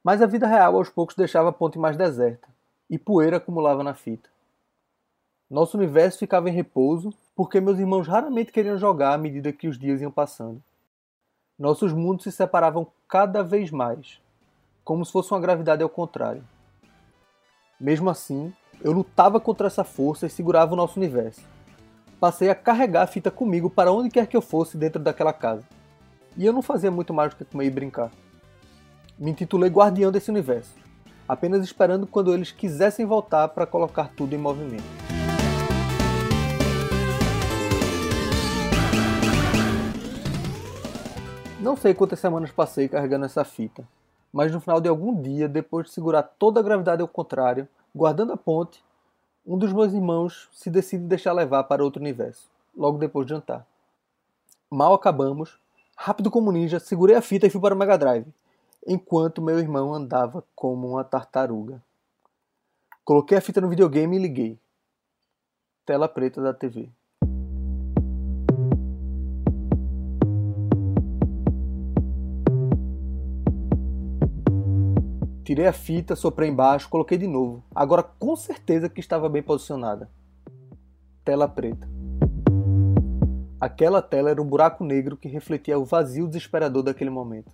Mas 0.04 0.22
a 0.22 0.26
vida 0.26 0.46
real 0.46 0.76
aos 0.76 0.88
poucos 0.88 1.16
deixava 1.16 1.48
a 1.48 1.52
ponte 1.52 1.76
mais 1.76 1.96
deserta 1.96 2.46
e 2.88 2.96
poeira 2.96 3.38
acumulava 3.38 3.82
na 3.82 3.94
fita. 3.94 4.30
Nosso 5.50 5.76
universo 5.76 6.20
ficava 6.20 6.50
em 6.50 6.52
repouso 6.52 7.12
porque 7.34 7.60
meus 7.60 7.80
irmãos 7.80 8.06
raramente 8.06 8.52
queriam 8.52 8.78
jogar 8.78 9.14
à 9.14 9.18
medida 9.18 9.52
que 9.52 9.66
os 9.66 9.76
dias 9.76 10.00
iam 10.00 10.12
passando. 10.12 10.62
Nossos 11.58 11.92
mundos 11.92 12.22
se 12.22 12.30
separavam 12.30 12.86
cada 13.08 13.42
vez 13.42 13.72
mais, 13.72 14.22
como 14.84 15.04
se 15.04 15.12
fosse 15.12 15.32
uma 15.32 15.40
gravidade 15.40 15.82
ao 15.82 15.88
contrário. 15.88 16.42
Mesmo 17.80 18.10
assim, 18.10 18.52
eu 18.82 18.92
lutava 18.92 19.40
contra 19.40 19.66
essa 19.66 19.84
força 19.84 20.26
e 20.26 20.30
segurava 20.30 20.72
o 20.72 20.76
nosso 20.76 20.98
universo. 20.98 21.42
Passei 22.18 22.50
a 22.50 22.54
carregar 22.54 23.02
a 23.02 23.06
fita 23.06 23.30
comigo 23.30 23.68
para 23.68 23.92
onde 23.92 24.10
quer 24.10 24.26
que 24.26 24.36
eu 24.36 24.42
fosse 24.42 24.76
dentro 24.76 25.02
daquela 25.02 25.32
casa. 25.32 25.64
E 26.36 26.46
eu 26.46 26.52
não 26.52 26.62
fazia 26.62 26.90
muito 26.90 27.12
mais 27.12 27.30
do 27.32 27.36
que 27.36 27.44
comer 27.44 27.66
e 27.66 27.70
brincar. 27.70 28.10
Me 29.18 29.30
intitulei 29.30 29.70
Guardião 29.70 30.10
desse 30.10 30.30
Universo, 30.30 30.74
apenas 31.28 31.62
esperando 31.62 32.06
quando 32.06 32.32
eles 32.32 32.50
quisessem 32.50 33.04
voltar 33.04 33.48
para 33.48 33.66
colocar 33.66 34.10
tudo 34.16 34.34
em 34.34 34.38
movimento. 34.38 34.82
Não 41.60 41.76
sei 41.76 41.94
quantas 41.94 42.18
semanas 42.18 42.50
passei 42.50 42.88
carregando 42.88 43.26
essa 43.26 43.44
fita, 43.44 43.86
mas 44.32 44.50
no 44.50 44.60
final 44.60 44.80
de 44.80 44.88
algum 44.88 45.20
dia, 45.20 45.48
depois 45.48 45.86
de 45.86 45.92
segurar 45.92 46.22
toda 46.22 46.60
a 46.60 46.62
gravidade 46.62 47.02
ao 47.02 47.08
contrário, 47.08 47.68
guardando 47.94 48.32
a 48.32 48.36
ponte, 48.36 48.82
um 49.46 49.58
dos 49.58 49.72
meus 49.72 49.92
irmãos 49.92 50.48
se 50.52 50.70
decide 50.70 51.04
deixar 51.04 51.32
levar 51.32 51.64
para 51.64 51.84
outro 51.84 52.00
universo, 52.00 52.48
logo 52.74 52.96
depois 52.96 53.26
de 53.26 53.34
jantar. 53.34 53.66
Mal 54.70 54.94
acabamos, 54.94 55.58
rápido 55.96 56.30
como 56.30 56.50
ninja, 56.50 56.80
segurei 56.80 57.14
a 57.14 57.20
fita 57.20 57.46
e 57.46 57.50
fui 57.50 57.60
para 57.60 57.74
o 57.74 57.78
Mega 57.78 57.98
Drive, 57.98 58.32
enquanto 58.86 59.42
meu 59.42 59.58
irmão 59.58 59.92
andava 59.92 60.42
como 60.54 60.88
uma 60.88 61.04
tartaruga. 61.04 61.82
Coloquei 63.04 63.36
a 63.36 63.40
fita 63.40 63.60
no 63.60 63.68
videogame 63.68 64.16
e 64.16 64.20
liguei. 64.20 64.58
Tela 65.84 66.08
preta 66.08 66.40
da 66.40 66.54
TV. 66.54 66.88
Tirei 75.44 75.66
a 75.66 75.72
fita, 75.72 76.14
soprei 76.14 76.48
embaixo, 76.48 76.88
coloquei 76.88 77.18
de 77.18 77.26
novo. 77.26 77.64
Agora 77.74 78.02
com 78.02 78.36
certeza 78.36 78.88
que 78.88 79.00
estava 79.00 79.28
bem 79.28 79.42
posicionada. 79.42 80.08
Tela 81.24 81.48
preta. 81.48 81.88
Aquela 83.60 84.00
tela 84.00 84.30
era 84.30 84.40
um 84.40 84.46
buraco 84.46 84.84
negro 84.84 85.16
que 85.16 85.28
refletia 85.28 85.78
o 85.78 85.84
vazio 85.84 86.28
desesperador 86.28 86.84
daquele 86.84 87.10
momento. 87.10 87.52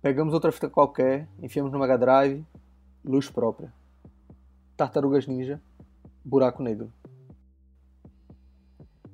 Pegamos 0.00 0.32
outra 0.32 0.50
fita 0.50 0.70
qualquer, 0.70 1.28
enfiamos 1.42 1.70
no 1.70 1.78
Mega 1.78 1.98
Drive, 1.98 2.46
luz 3.04 3.28
própria. 3.28 3.70
Tartarugas 4.76 5.26
Ninja, 5.26 5.60
buraco 6.24 6.62
negro. 6.62 6.90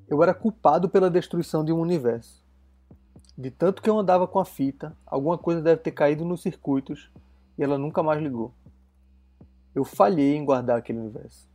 Eu 0.09 0.23
era 0.23 0.33
culpado 0.33 0.89
pela 0.89 1.11
destruição 1.11 1.65
de 1.65 1.73
um 1.73 1.81
universo. 1.81 2.46
De 3.39 3.51
tanto 3.51 3.83
que 3.83 3.91
eu 3.91 3.99
andava 3.99 4.27
com 4.27 4.39
a 4.39 4.47
fita, 4.47 4.97
alguma 5.05 5.37
coisa 5.37 5.61
deve 5.61 5.83
ter 5.83 5.91
caído 5.91 6.25
nos 6.25 6.41
circuitos 6.41 7.11
e 7.59 7.63
ela 7.63 7.77
nunca 7.77 8.03
mais 8.03 8.23
ligou. 8.23 8.51
Eu 9.75 9.85
falhei 9.85 10.35
em 10.35 10.45
guardar 10.45 10.79
aquele 10.79 11.01
universo. 11.01 11.47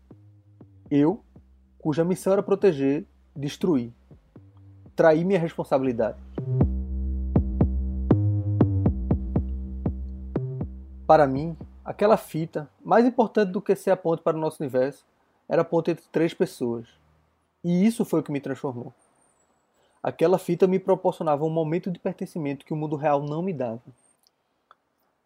Eu, 0.91 1.23
cuja 1.79 2.05
missão 2.05 2.33
era 2.33 2.43
proteger, 2.43 3.03
destruir. 3.35 3.91
Traí 4.95 5.25
minha 5.25 5.39
responsabilidade. 5.39 6.19
Para 11.07 11.25
mim, 11.25 11.57
aquela 11.83 12.15
fita, 12.15 12.69
mais 12.85 13.05
importante 13.05 13.51
do 13.51 13.61
que 13.61 13.75
ser 13.75 13.89
a 13.89 13.97
ponte 13.97 14.21
para 14.21 14.37
o 14.37 14.39
nosso 14.39 14.61
universo, 14.61 15.03
era 15.49 15.63
a 15.63 15.65
ponte 15.65 15.89
entre 15.89 16.05
três 16.11 16.31
pessoas. 16.31 16.87
E 17.63 17.87
isso 17.87 18.05
foi 18.05 18.19
o 18.19 18.23
que 18.23 18.31
me 18.31 18.39
transformou. 18.39 18.93
Aquela 20.03 20.39
fita 20.39 20.65
me 20.65 20.79
proporcionava 20.79 21.45
um 21.45 21.49
momento 21.49 21.91
de 21.91 21.99
pertencimento 21.99 22.65
que 22.65 22.73
o 22.73 22.75
mundo 22.75 22.95
real 22.95 23.21
não 23.21 23.41
me 23.43 23.53
dava. 23.53 23.81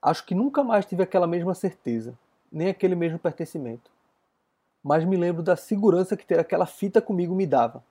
Acho 0.01 0.25
que 0.25 0.36
nunca 0.36 0.63
mais 0.63 0.86
tive 0.86 1.01
aquela 1.01 1.25
mesma 1.25 1.55
certeza, 1.55 2.13
nem 2.51 2.67
aquele 2.67 2.94
mesmo 2.94 3.17
pertencimento. 3.17 3.89
Mas 4.84 5.05
me 5.05 5.15
lembro 5.15 5.41
da 5.41 5.55
segurança 5.55 6.17
que 6.17 6.25
ter 6.25 6.39
aquela 6.39 6.65
fita 6.65 7.01
comigo 7.01 7.34
me 7.34 7.48
dava. 7.48 7.84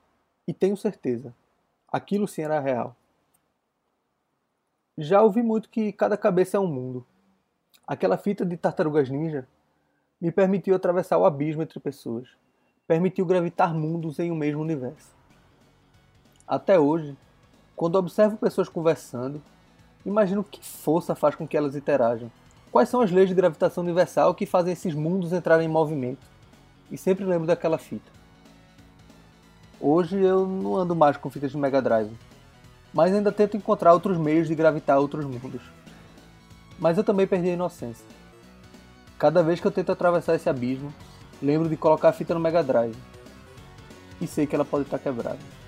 E 0.47 0.53
tenho 0.53 0.77
certeza, 0.77 1.35
aquilo 1.91 2.29
sim 2.29 2.43
era 2.43 2.61
real. 2.61 2.95
Já 4.97 5.23
ouvi 5.23 5.43
muito 5.43 5.71
que 5.71 5.91
cada 5.91 6.17
cabeça 6.17 6.57
é 6.57 6.61
um 6.61 6.69
mundo. 6.69 7.05
Aquela 7.87 8.19
fita 8.19 8.45
de 8.45 8.57
tartarugas 8.57 9.09
ninja 9.09 9.49
me 10.21 10.31
permitiu 10.31 10.75
atravessar 10.75 11.19
o 11.19 11.25
abismo 11.25 11.63
entre 11.63 11.81
pessoas, 11.81 12.29
permitiu 12.87 13.27
gravitar 13.27 13.75
mundos 13.75 14.19
em 14.19 14.31
um 14.31 14.37
mesmo 14.37 14.61
universo. 14.61 15.24
Até 16.47 16.79
hoje, 16.79 17.17
quando 17.75 17.97
observo 17.97 18.37
pessoas 18.37 18.69
conversando, 18.69 19.43
imagino 20.05 20.45
que 20.45 20.63
força 20.63 21.15
faz 21.15 21.35
com 21.35 21.49
que 21.49 21.57
elas 21.57 21.75
interajam. 21.75 22.31
Quais 22.71 22.89
são 22.91 23.01
as 23.01 23.11
leis 23.11 23.31
de 23.31 23.35
gravitação 23.35 23.83
universal 23.83 24.35
que 24.35 24.45
fazem 24.45 24.75
esses 24.75 24.95
mundos 24.95 25.33
entrarem 25.33 25.67
em 25.67 25.73
movimento? 25.73 26.27
E 26.91 26.99
sempre 26.99 27.25
lembro 27.25 27.47
daquela 27.47 27.79
fita. 27.79 28.11
Hoje 29.81 30.21
eu 30.21 30.47
não 30.47 30.77
ando 30.77 30.95
mais 30.95 31.17
com 31.17 31.31
fitas 31.31 31.51
de 31.51 31.57
Mega 31.57 31.81
Drive, 31.81 32.13
mas 32.93 33.15
ainda 33.15 33.33
tento 33.33 33.57
encontrar 33.57 33.95
outros 33.95 34.19
meios 34.19 34.47
de 34.47 34.55
gravitar 34.55 34.99
outros 34.99 35.25
mundos. 35.25 35.63
Mas 36.79 36.99
eu 36.99 37.05
também 37.05 37.27
perdi 37.27 37.49
a 37.49 37.55
inocência. 37.55 38.05
Cada 39.19 39.43
vez 39.43 39.61
que 39.61 39.67
eu 39.67 39.73
tento 39.73 39.93
atravessar 39.93 40.35
esse 40.35 40.49
abismo, 40.49 40.93
lembro 41.41 41.69
de 41.71 41.77
colocar 41.77 42.11
a 42.11 42.13
fita 42.13 42.35
no 42.35 42.41
Mega 42.41 42.63
Drive. 42.63 42.97
E 44.21 44.27
sei 44.27 44.47
que 44.47 44.55
ela 44.55 44.65
pode 44.65 44.85
estar 44.85 44.99
quebrada. 44.99 45.64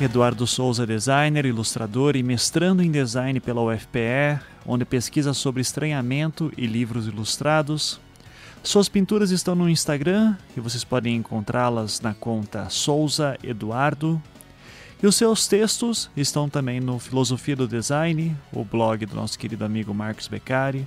Eduardo 0.00 0.46
Souza, 0.46 0.86
designer, 0.86 1.46
ilustrador 1.46 2.16
e 2.16 2.22
mestrando 2.22 2.82
em 2.82 2.90
design 2.90 3.40
pela 3.40 3.62
UFPE, 3.62 4.38
onde 4.66 4.84
pesquisa 4.84 5.32
sobre 5.32 5.62
estranhamento 5.62 6.52
e 6.56 6.66
livros 6.66 7.06
ilustrados, 7.06 7.98
suas 8.66 8.88
pinturas 8.88 9.30
estão 9.30 9.54
no 9.54 9.70
Instagram 9.70 10.36
e 10.56 10.60
vocês 10.60 10.82
podem 10.82 11.14
encontrá-las 11.14 12.00
na 12.00 12.12
conta 12.12 12.68
Souza 12.68 13.38
Eduardo. 13.40 14.20
E 15.00 15.06
os 15.06 15.14
seus 15.14 15.46
textos 15.46 16.10
estão 16.16 16.48
também 16.48 16.80
no 16.80 16.98
Filosofia 16.98 17.54
do 17.54 17.68
Design, 17.68 18.36
o 18.52 18.64
blog 18.64 19.06
do 19.06 19.14
nosso 19.14 19.38
querido 19.38 19.64
amigo 19.64 19.94
Marcos 19.94 20.26
Beccari. 20.26 20.86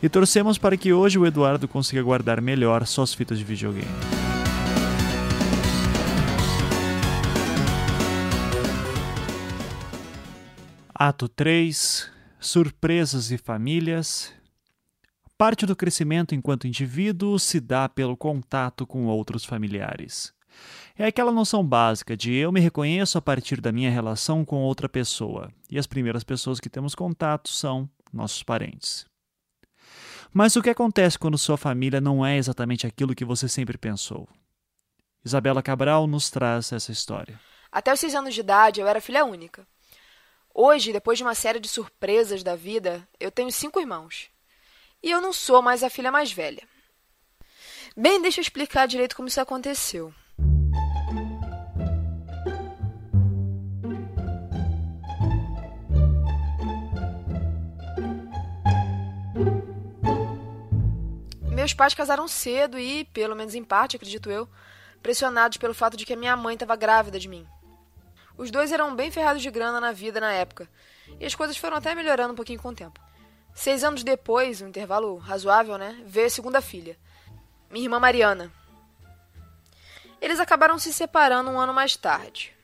E 0.00 0.08
torcemos 0.08 0.58
para 0.58 0.76
que 0.76 0.92
hoje 0.92 1.18
o 1.18 1.26
Eduardo 1.26 1.66
consiga 1.66 2.02
guardar 2.02 2.40
melhor 2.40 2.86
suas 2.86 3.12
fitas 3.12 3.36
de 3.36 3.44
videogame. 3.44 4.35
Ato 10.98 11.28
3 11.28 12.10
Surpresas 12.40 13.30
e 13.30 13.36
Famílias 13.36 14.32
Parte 15.36 15.66
do 15.66 15.76
crescimento 15.76 16.34
enquanto 16.34 16.66
indivíduo 16.66 17.38
se 17.38 17.60
dá 17.60 17.86
pelo 17.86 18.16
contato 18.16 18.86
com 18.86 19.04
outros 19.04 19.44
familiares. 19.44 20.32
É 20.96 21.04
aquela 21.04 21.30
noção 21.30 21.62
básica 21.62 22.16
de 22.16 22.32
eu 22.32 22.50
me 22.50 22.60
reconheço 22.60 23.18
a 23.18 23.20
partir 23.20 23.60
da 23.60 23.70
minha 23.70 23.90
relação 23.90 24.42
com 24.42 24.62
outra 24.62 24.88
pessoa, 24.88 25.52
e 25.70 25.78
as 25.78 25.86
primeiras 25.86 26.24
pessoas 26.24 26.58
que 26.58 26.70
temos 26.70 26.94
contato 26.94 27.50
são 27.50 27.86
nossos 28.10 28.42
parentes. 28.42 29.04
Mas 30.32 30.56
o 30.56 30.62
que 30.62 30.70
acontece 30.70 31.18
quando 31.18 31.36
sua 31.36 31.58
família 31.58 32.00
não 32.00 32.24
é 32.24 32.38
exatamente 32.38 32.86
aquilo 32.86 33.14
que 33.14 33.22
você 33.22 33.50
sempre 33.50 33.76
pensou? 33.76 34.26
Isabela 35.22 35.62
Cabral 35.62 36.06
nos 36.06 36.30
traz 36.30 36.72
essa 36.72 36.90
história. 36.90 37.38
Até 37.70 37.92
os 37.92 38.00
seis 38.00 38.14
anos 38.14 38.32
de 38.32 38.40
idade, 38.40 38.80
eu 38.80 38.88
era 38.88 38.98
filha 38.98 39.26
única. 39.26 39.66
Hoje, 40.58 40.90
depois 40.90 41.18
de 41.18 41.22
uma 41.22 41.34
série 41.34 41.60
de 41.60 41.68
surpresas 41.68 42.42
da 42.42 42.56
vida, 42.56 43.06
eu 43.20 43.30
tenho 43.30 43.52
cinco 43.52 43.78
irmãos. 43.78 44.30
E 45.02 45.10
eu 45.10 45.20
não 45.20 45.30
sou 45.30 45.60
mais 45.60 45.82
a 45.82 45.90
filha 45.90 46.10
mais 46.10 46.32
velha. 46.32 46.66
Bem, 47.94 48.22
deixa 48.22 48.40
eu 48.40 48.42
explicar 48.42 48.88
direito 48.88 49.14
como 49.14 49.28
isso 49.28 49.38
aconteceu. 49.38 50.14
Meus 61.52 61.74
pais 61.74 61.92
casaram 61.92 62.26
cedo 62.26 62.78
e, 62.78 63.04
pelo 63.04 63.36
menos 63.36 63.54
em 63.54 63.62
parte, 63.62 63.96
acredito 63.96 64.30
eu, 64.30 64.48
pressionados 65.02 65.58
pelo 65.58 65.74
fato 65.74 65.98
de 65.98 66.06
que 66.06 66.14
a 66.14 66.16
minha 66.16 66.34
mãe 66.34 66.54
estava 66.54 66.74
grávida 66.76 67.18
de 67.18 67.28
mim. 67.28 67.46
Os 68.36 68.50
dois 68.50 68.72
eram 68.72 68.94
bem 68.94 69.10
ferrados 69.10 69.42
de 69.42 69.50
grana 69.50 69.80
na 69.80 69.92
vida 69.92 70.20
na 70.20 70.32
época, 70.32 70.68
e 71.18 71.24
as 71.24 71.34
coisas 71.34 71.56
foram 71.56 71.76
até 71.76 71.94
melhorando 71.94 72.32
um 72.32 72.36
pouquinho 72.36 72.60
com 72.60 72.68
o 72.68 72.74
tempo. 72.74 73.00
Seis 73.54 73.82
anos 73.82 74.04
depois, 74.04 74.60
um 74.60 74.68
intervalo 74.68 75.16
razoável, 75.16 75.78
né, 75.78 76.02
veio 76.04 76.26
a 76.26 76.30
segunda 76.30 76.60
filha, 76.60 76.98
minha 77.70 77.84
irmã 77.84 77.98
Mariana. 77.98 78.52
Eles 80.20 80.40
acabaram 80.40 80.78
se 80.78 80.92
separando 80.92 81.50
um 81.50 81.58
ano 81.58 81.72
mais 81.72 81.96
tarde. 81.96 82.54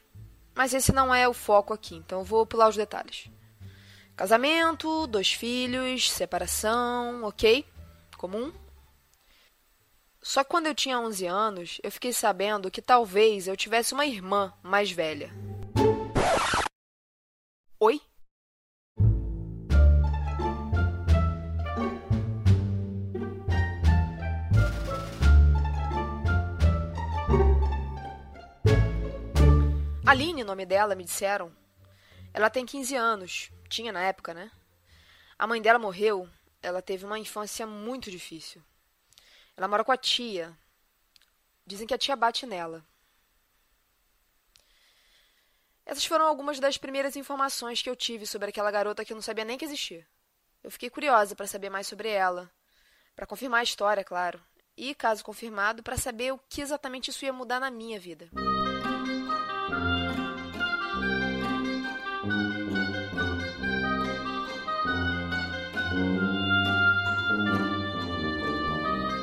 Mas 0.55 0.75
esse 0.75 0.93
não 0.93 1.15
é 1.15 1.27
o 1.27 1.33
foco 1.33 1.73
aqui, 1.73 1.97
então 1.97 2.21
eu 2.21 2.25
vou 2.25 2.47
pular 2.47 2.69
os 2.69 2.77
detalhes. 2.77 3.31
Casamento, 4.15 5.07
dois 5.07 5.33
filhos, 5.33 6.11
separação, 6.11 7.25
ok? 7.25 7.67
Comum? 8.19 8.53
Só 10.21 10.45
que 10.45 10.51
quando 10.51 10.67
eu 10.67 10.75
tinha 10.75 11.01
11 11.01 11.27
anos, 11.27 11.81
eu 11.83 11.91
fiquei 11.91 12.13
sabendo 12.13 12.71
que 12.71 12.83
talvez 12.83 13.49
eu 13.49 13.57
tivesse 13.57 13.95
uma 13.95 14.07
irmã 14.07 14.53
mais 14.63 14.91
velha. 14.91 15.33
Oi? 17.85 18.01
Aline, 30.07 30.45
nome 30.45 30.65
dela, 30.65 30.95
me 30.95 31.03
disseram. 31.03 31.53
Ela 32.33 32.49
tem 32.49 32.65
15 32.65 32.95
anos. 32.95 33.51
Tinha 33.69 33.91
na 33.91 34.05
época, 34.05 34.33
né? 34.33 34.53
A 35.37 35.45
mãe 35.49 35.61
dela 35.61 35.81
morreu. 35.81 36.29
Ela 36.63 36.81
teve 36.81 37.05
uma 37.05 37.19
infância 37.19 37.67
muito 37.67 38.13
difícil. 38.13 38.63
Ela 39.57 39.67
mora 39.67 39.83
com 39.83 39.91
a 39.91 39.97
tia. 39.97 40.57
Dizem 41.67 41.89
que 41.89 41.95
a 41.95 41.99
tia 41.99 42.15
bate 42.15 42.47
nela. 42.47 42.87
Essas 45.93 46.07
foram 46.07 46.25
algumas 46.25 46.59
das 46.59 46.79
primeiras 46.79 47.17
informações 47.17 47.83
que 47.83 47.91
eu 47.91 47.95
tive 47.95 48.25
sobre 48.25 48.49
aquela 48.49 48.71
garota 48.71 49.05
que 49.05 49.13
eu 49.13 49.15
não 49.15 49.21
sabia 49.21 49.45
nem 49.45 49.59
que 49.59 49.65
existia. 49.67 50.07
Eu 50.65 50.71
fiquei 50.71 50.89
curiosa 50.89 51.37
para 51.37 51.47
saber 51.47 51.69
mais 51.69 51.87
sobre 51.87 52.09
ela, 52.09 52.51
para 53.15 53.27
confirmar 53.27 53.61
a 53.61 53.63
história, 53.63 54.03
claro, 54.03 54.41
e, 54.75 54.95
caso 54.95 55.23
confirmado, 55.23 55.83
para 55.83 55.99
saber 55.99 56.33
o 56.33 56.41
que 56.49 56.63
exatamente 56.63 57.11
isso 57.11 57.27
ia 57.27 57.33
mudar 57.35 57.61
na 57.61 57.71
minha 57.71 58.01
vida. 58.01 58.31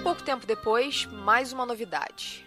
Pouco 0.04 0.22
tempo 0.22 0.46
depois, 0.46 1.08
mais 1.08 1.52
uma 1.52 1.66
novidade. 1.66 2.46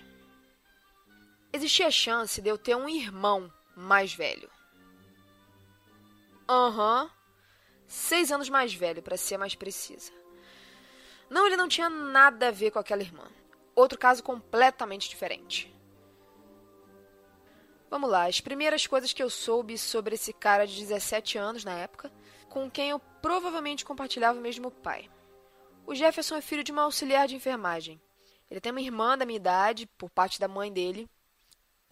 Existia 1.53 1.89
a 1.89 1.91
chance 1.91 2.41
de 2.41 2.49
eu 2.49 2.57
ter 2.57 2.77
um 2.77 2.89
irmão 2.89 3.53
mais 3.77 4.15
velho. 4.15 4.51
Aham. 6.49 7.05
Uhum. 7.05 7.11
Seis 7.87 8.33
anos 8.33 8.49
mais 8.49 8.73
velho, 8.73 9.03
para 9.03 9.19
ser 9.19 9.37
mais 9.37 9.55
precisa. 9.55 10.11
Não, 11.29 11.47
ele 11.47 11.57
não 11.57 11.69
tinha 11.69 11.91
nada 11.91 12.49
a 12.49 12.51
ver 12.51 12.71
com 12.71 12.79
aquela 12.79 13.03
irmã. 13.03 13.25
Outro 13.75 13.99
caso 13.99 14.23
completamente 14.23 15.09
diferente. 15.09 15.73
Vamos 17.91 18.09
lá, 18.09 18.27
as 18.27 18.41
primeiras 18.41 18.87
coisas 18.87 19.13
que 19.13 19.23
eu 19.23 19.29
soube 19.29 19.77
sobre 19.77 20.15
esse 20.15 20.33
cara 20.33 20.67
de 20.67 20.79
17 20.79 21.37
anos 21.37 21.65
na 21.65 21.73
época, 21.73 22.11
com 22.49 22.71
quem 22.71 22.89
eu 22.89 22.99
provavelmente 22.99 23.85
compartilhava 23.85 24.39
o 24.39 24.43
mesmo 24.43 24.71
pai. 24.71 25.11
O 25.87 25.95
Jefferson 25.95 26.37
é 26.37 26.41
filho 26.41 26.65
de 26.65 26.73
uma 26.73 26.83
auxiliar 26.83 27.29
de 27.29 27.37
enfermagem. 27.37 28.01
Ele 28.51 28.61
tem 28.61 28.73
uma 28.73 28.81
irmã 28.81 29.17
da 29.17 29.27
minha 29.27 29.37
idade, 29.37 29.87
por 29.99 30.09
parte 30.09 30.41
da 30.41 30.49
mãe 30.49 30.73
dele, 30.73 31.09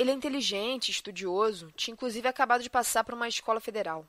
ele 0.01 0.11
é 0.11 0.15
inteligente, 0.15 0.91
estudioso, 0.91 1.71
tinha 1.73 1.93
inclusive 1.93 2.27
acabado 2.27 2.63
de 2.63 2.71
passar 2.71 3.05
para 3.05 3.15
uma 3.15 3.29
escola 3.29 3.61
federal. 3.61 4.09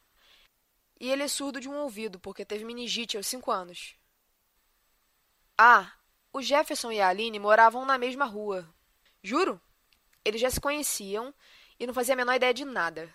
E 0.98 1.12
ele 1.12 1.24
é 1.24 1.28
surdo 1.28 1.60
de 1.60 1.68
um 1.68 1.76
ouvido, 1.76 2.18
porque 2.18 2.46
teve 2.46 2.64
meningite 2.64 3.18
aos 3.18 3.28
cinco 3.28 3.52
anos. 3.52 3.96
Ah, 5.58 5.92
o 6.32 6.42
Jefferson 6.42 6.94
e 6.94 7.02
a 7.02 7.10
Aline 7.10 7.38
moravam 7.40 7.84
na 7.84 7.98
mesma 7.98 8.24
rua. 8.24 8.66
Juro? 9.22 9.60
Eles 10.24 10.40
já 10.40 10.50
se 10.50 10.62
conheciam 10.62 11.34
e 11.78 11.86
não 11.86 11.94
fazia 11.94 12.14
a 12.14 12.18
menor 12.18 12.36
ideia 12.36 12.54
de 12.54 12.64
nada. 12.64 13.14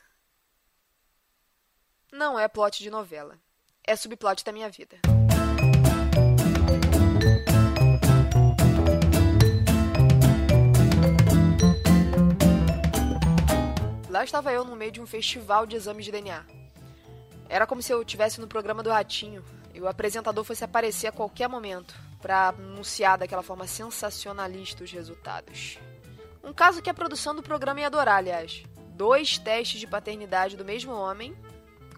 Não 2.13 2.39
é 2.39 2.47
plot 2.47 2.83
de 2.83 2.91
novela. 2.91 3.41
É 3.83 3.97
subplot 3.97 4.45
da 4.45 4.53
minha 4.53 4.69
vida. 4.69 5.01
Lá 14.17 14.25
estava 14.25 14.51
eu 14.51 14.65
no 14.65 14.75
meio 14.75 14.91
de 14.91 14.99
um 14.99 15.07
festival 15.07 15.67
de 15.67 15.77
exames 15.77 16.07
de 16.07 16.11
DNA. 16.11 16.43
Era 17.51 17.67
como 17.67 17.83
se 17.83 17.93
eu 17.93 18.01
estivesse 18.01 18.41
no 18.41 18.47
programa 18.47 18.83
do 18.83 18.89
Ratinho 18.89 19.45
e 19.75 19.81
o 19.83 19.87
apresentador 19.87 20.43
fosse 20.43 20.65
aparecer 20.65 21.07
a 21.07 21.13
qualquer 21.13 21.51
momento 21.51 21.95
para 22.23 22.49
anunciar 22.49 23.19
daquela 23.19 23.43
forma 23.43 23.67
sensacionalista 23.67 24.83
os 24.83 24.91
resultados. 24.91 25.79
Um 26.43 26.51
caso 26.51 26.81
que 26.81 26.89
a 26.89 26.95
produção 26.95 27.35
do 27.35 27.43
programa 27.43 27.81
ia 27.81 27.89
adorar, 27.89 28.17
aliás. 28.17 28.65
Dois 28.95 29.37
testes 29.37 29.81
de 29.81 29.87
paternidade 29.87 30.57
do 30.57 30.65
mesmo 30.65 30.95
homem, 30.95 31.37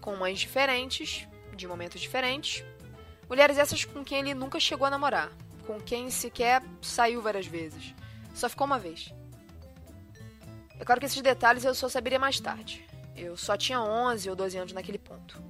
com 0.01 0.17
mães 0.17 0.41
diferentes, 0.41 1.25
de 1.55 1.67
momentos 1.69 2.01
diferentes. 2.01 2.65
Mulheres 3.29 3.57
essas 3.57 3.85
com 3.85 4.03
quem 4.03 4.19
ele 4.19 4.33
nunca 4.33 4.59
chegou 4.59 4.85
a 4.85 4.89
namorar, 4.89 5.31
com 5.65 5.79
quem 5.79 6.09
sequer 6.09 6.61
saiu 6.81 7.21
várias 7.21 7.47
vezes. 7.47 7.95
Só 8.33 8.49
ficou 8.49 8.67
uma 8.67 8.77
vez. 8.77 9.17
É 10.79 10.85
claro 10.85 10.99
que 10.99 11.05
esses 11.05 11.21
detalhes 11.21 11.65
eu 11.65 11.75
só 11.75 11.89
saberia 11.89 12.17
mais 12.17 12.39
tarde. 12.39 12.87
Eu 13.15 13.35
só 13.35 13.57
tinha 13.57 13.81
11 13.81 14.29
ou 14.29 14.35
12 14.35 14.57
anos 14.57 14.73
naquele 14.73 14.97
ponto. 14.97 15.43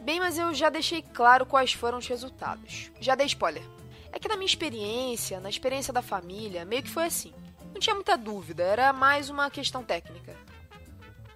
Bem, 0.00 0.18
mas 0.18 0.38
eu 0.38 0.52
já 0.54 0.70
deixei 0.70 1.02
claro 1.02 1.44
quais 1.44 1.72
foram 1.74 1.98
os 1.98 2.08
resultados. 2.08 2.90
Já 2.98 3.14
dei 3.14 3.26
spoiler. 3.26 3.62
É 4.10 4.18
que 4.18 4.26
na 4.26 4.36
minha 4.36 4.46
experiência, 4.46 5.38
na 5.38 5.50
experiência 5.50 5.92
da 5.92 6.02
família, 6.02 6.64
meio 6.64 6.82
que 6.82 6.90
foi 6.90 7.04
assim. 7.04 7.32
Não 7.72 7.80
tinha 7.80 7.94
muita 7.94 8.16
dúvida, 8.16 8.62
era 8.62 8.92
mais 8.92 9.30
uma 9.30 9.50
questão 9.50 9.84
técnica. 9.84 10.34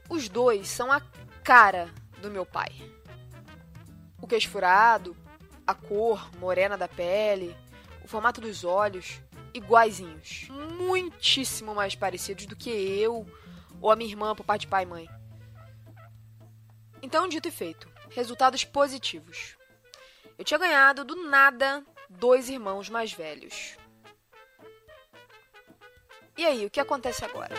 Os 0.09 0.29
dois 0.29 0.69
são 0.69 0.91
a 0.91 1.01
cara 1.45 1.89
do 2.21 2.31
meu 2.31 2.45
pai. 2.45 2.73
O 4.21 4.27
queixo 4.27 4.49
furado, 4.49 5.17
a 5.67 5.75
cor 5.75 6.31
morena 6.39 6.77
da 6.77 6.89
pele, 6.89 7.57
o 8.05 8.09
formato 8.09 8.41
dos 8.41 8.65
olhos, 8.65 9.21
iguaizinhos. 9.57 10.49
Muitíssimo 10.77 11.75
mais 11.75 11.95
parecidos 11.95 12.47
do 12.47 12.57
que 12.57 12.71
eu 12.71 13.27
ou 13.81 13.91
a 13.91 13.97
minha 13.97 14.11
irmã 14.11 14.35
por 14.35 14.45
parte 14.45 14.63
de 14.63 14.67
pai 14.69 14.85
e 14.85 14.87
mãe. 14.87 15.09
Então, 17.03 17.29
dito 17.29 17.49
e 17.49 17.51
feito, 17.51 17.89
resultados 18.11 18.65
positivos. 18.65 19.57
Eu 20.39 20.45
tinha 20.45 20.59
ganhado 20.59 21.05
do 21.05 21.29
nada 21.29 21.85
dois 22.09 22.49
irmãos 22.49 22.89
mais 22.89 23.13
velhos. 23.13 23.77
E 26.37 26.45
aí, 26.45 26.67
o 26.67 26.71
que 26.71 26.81
acontece 26.81 27.25
agora? 27.25 27.55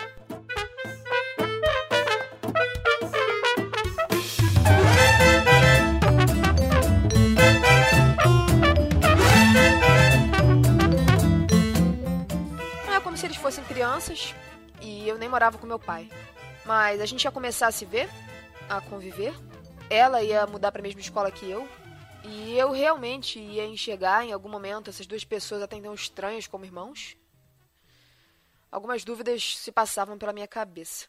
Fossem 13.48 13.64
crianças 13.64 14.34
e 14.82 15.08
eu 15.08 15.16
nem 15.16 15.26
morava 15.26 15.56
com 15.56 15.66
meu 15.66 15.78
pai. 15.78 16.10
Mas 16.66 17.00
a 17.00 17.06
gente 17.06 17.24
ia 17.24 17.32
começar 17.32 17.66
a 17.66 17.72
se 17.72 17.86
ver, 17.86 18.06
a 18.68 18.78
conviver. 18.78 19.32
Ela 19.88 20.22
ia 20.22 20.46
mudar 20.46 20.70
para 20.70 20.82
a 20.82 20.86
mesma 20.86 21.00
escola 21.00 21.32
que 21.32 21.48
eu. 21.48 21.66
E 22.24 22.58
eu 22.58 22.70
realmente 22.70 23.38
ia 23.38 23.64
enxergar 23.64 24.22
em 24.22 24.34
algum 24.34 24.50
momento 24.50 24.90
essas 24.90 25.06
duas 25.06 25.24
pessoas 25.24 25.62
até 25.62 25.76
então 25.76 25.94
estranhas 25.94 26.46
como 26.46 26.66
irmãos. 26.66 27.16
Algumas 28.70 29.02
dúvidas 29.02 29.56
se 29.56 29.72
passavam 29.72 30.18
pela 30.18 30.34
minha 30.34 30.46
cabeça. 30.46 31.06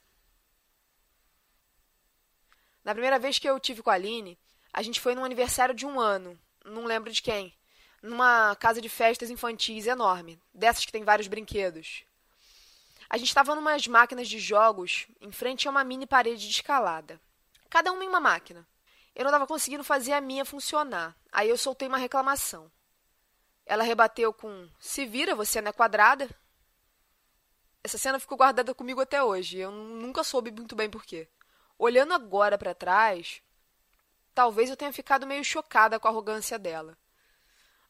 Na 2.85 2.93
primeira 2.93 3.19
vez 3.19 3.37
que 3.37 3.49
eu 3.49 3.59
tive 3.59 3.83
com 3.83 3.89
a 3.89 3.95
Aline, 3.95 4.39
a 4.71 4.81
gente 4.81 5.01
foi 5.01 5.13
num 5.13 5.25
aniversário 5.25 5.75
de 5.75 5.85
um 5.85 5.99
ano, 5.99 6.39
não 6.63 6.85
lembro 6.85 7.11
de 7.11 7.21
quem 7.21 7.53
numa 8.01 8.55
casa 8.55 8.81
de 8.81 8.87
festas 8.87 9.29
infantis 9.29 9.85
enorme, 9.85 10.39
dessas 10.53 10.85
que 10.85 10.91
tem 10.93 11.03
vários 11.03 11.27
brinquedos. 11.27 12.05
A 13.09 13.17
gente 13.17 13.29
estava 13.29 13.55
numas 13.55 13.87
máquinas 13.87 14.27
de 14.27 14.37
jogos 14.37 15.07
em 15.19 15.31
frente 15.31 15.67
a 15.67 15.71
uma 15.71 15.83
mini 15.83 16.05
parede 16.05 16.47
de 16.47 16.53
escalada. 16.53 17.19
Cada 17.67 17.91
uma 17.91 18.03
em 18.03 18.07
uma 18.07 18.19
máquina. 18.19 18.67
Eu 19.15 19.23
não 19.23 19.31
estava 19.31 19.47
conseguindo 19.47 19.83
fazer 19.83 20.13
a 20.13 20.21
minha 20.21 20.45
funcionar. 20.45 21.15
Aí 21.31 21.49
eu 21.49 21.57
soltei 21.57 21.87
uma 21.87 21.97
reclamação. 21.97 22.71
Ela 23.65 23.83
rebateu 23.83 24.31
com: 24.31 24.69
Se 24.79 25.05
vira, 25.07 25.33
você 25.33 25.59
não 25.59 25.69
é 25.69 25.73
quadrada. 25.73 26.29
Essa 27.83 27.97
cena 27.97 28.19
ficou 28.19 28.37
guardada 28.37 28.75
comigo 28.75 29.01
até 29.01 29.23
hoje. 29.23 29.57
Eu 29.57 29.71
nunca 29.71 30.23
soube 30.23 30.51
muito 30.51 30.75
bem 30.75 30.89
porquê. 30.89 31.27
Olhando 31.79 32.13
agora 32.13 32.57
para 32.57 32.75
trás, 32.75 33.41
talvez 34.35 34.69
eu 34.69 34.77
tenha 34.77 34.93
ficado 34.93 35.25
meio 35.25 35.43
chocada 35.43 35.99
com 35.99 36.07
a 36.07 36.11
arrogância 36.11 36.59
dela. 36.59 36.95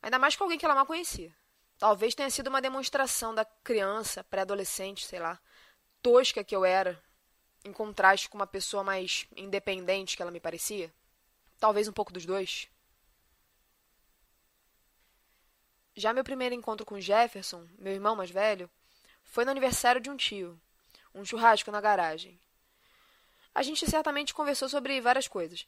Ainda 0.01 0.17
mais 0.17 0.35
com 0.35 0.45
alguém 0.45 0.57
que 0.57 0.63
ela 0.63 0.75
mal 0.75 0.85
conhecia. 0.85 1.35
Talvez 1.79 2.13
tenha 2.13 2.29
sido 2.29 2.47
uma 2.47 2.61
demonstração 2.61 3.33
da 3.33 3.45
criança, 3.45 4.21
pré-adolescente, 4.25 5.05
sei 5.05 5.17
lá, 5.17 5.39
tosca 6.01 6.43
que 6.43 6.53
eu 6.53 6.65
era, 6.65 7.01
em 7.63 7.71
contraste 7.71 8.29
com 8.29 8.37
uma 8.37 8.45
pessoa 8.45 8.83
mais 8.83 9.25
independente 9.33 10.17
que 10.17 10.21
ela 10.21 10.29
me 10.29 10.41
parecia. 10.41 10.93
Talvez 11.57 11.87
um 11.87 11.93
pouco 11.93 12.11
dos 12.11 12.25
dois. 12.25 12.67
Já 15.95 16.13
meu 16.13 16.23
primeiro 16.23 16.53
encontro 16.53 16.85
com 16.85 16.99
Jefferson, 16.99 17.65
meu 17.77 17.93
irmão 17.93 18.13
mais 18.13 18.29
velho, 18.29 18.69
foi 19.23 19.45
no 19.45 19.51
aniversário 19.51 20.01
de 20.01 20.09
um 20.09 20.17
tio, 20.17 20.59
um 21.15 21.23
churrasco 21.23 21.71
na 21.71 21.79
garagem. 21.79 22.37
A 23.55 23.63
gente 23.63 23.89
certamente 23.89 24.33
conversou 24.33 24.67
sobre 24.67 24.99
várias 24.99 25.29
coisas, 25.29 25.65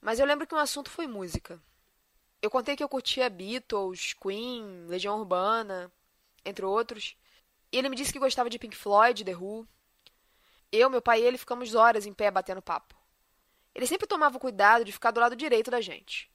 mas 0.00 0.18
eu 0.18 0.26
lembro 0.26 0.46
que 0.46 0.54
um 0.56 0.58
assunto 0.58 0.90
foi 0.90 1.06
música. 1.06 1.60
Eu 2.42 2.50
contei 2.50 2.74
que 2.74 2.82
eu 2.82 2.88
curtia 2.88 3.30
Beatles, 3.30 4.14
Queen, 4.14 4.86
Legião 4.88 5.20
Urbana, 5.20 5.92
entre 6.44 6.64
outros, 6.64 7.16
e 7.70 7.78
ele 7.78 7.88
me 7.88 7.94
disse 7.94 8.12
que 8.12 8.18
gostava 8.18 8.50
de 8.50 8.58
Pink 8.58 8.76
Floyd, 8.76 9.24
The 9.24 9.36
Who. 9.36 9.64
Eu, 10.72 10.90
meu 10.90 11.00
pai 11.00 11.20
e 11.20 11.24
ele 11.24 11.38
ficamos 11.38 11.76
horas 11.76 12.04
em 12.04 12.12
pé 12.12 12.32
batendo 12.32 12.60
papo. 12.60 12.96
Ele 13.72 13.86
sempre 13.86 14.08
tomava 14.08 14.40
cuidado 14.40 14.84
de 14.84 14.90
ficar 14.90 15.12
do 15.12 15.20
lado 15.20 15.36
direito 15.36 15.70
da 15.70 15.80
gente. 15.80 16.28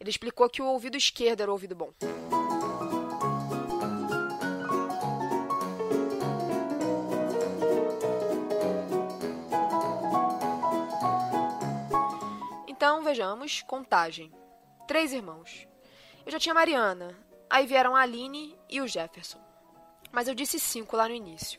Ele 0.00 0.10
explicou 0.10 0.50
que 0.50 0.60
o 0.60 0.66
ouvido 0.66 0.96
esquerdo 0.96 1.42
era 1.42 1.50
o 1.50 1.54
ouvido 1.54 1.76
bom. 1.76 1.92
Então, 12.66 13.04
vejamos, 13.04 13.62
contagem. 13.62 14.32
Três 14.86 15.12
irmãos. 15.14 15.66
Eu 16.26 16.32
já 16.32 16.38
tinha 16.38 16.54
Mariana, 16.54 17.18
aí 17.48 17.66
vieram 17.66 17.96
a 17.96 18.00
Aline 18.00 18.58
e 18.68 18.82
o 18.82 18.86
Jefferson. 18.86 19.40
Mas 20.12 20.28
eu 20.28 20.34
disse 20.34 20.60
cinco 20.60 20.96
lá 20.96 21.08
no 21.08 21.14
início. 21.14 21.58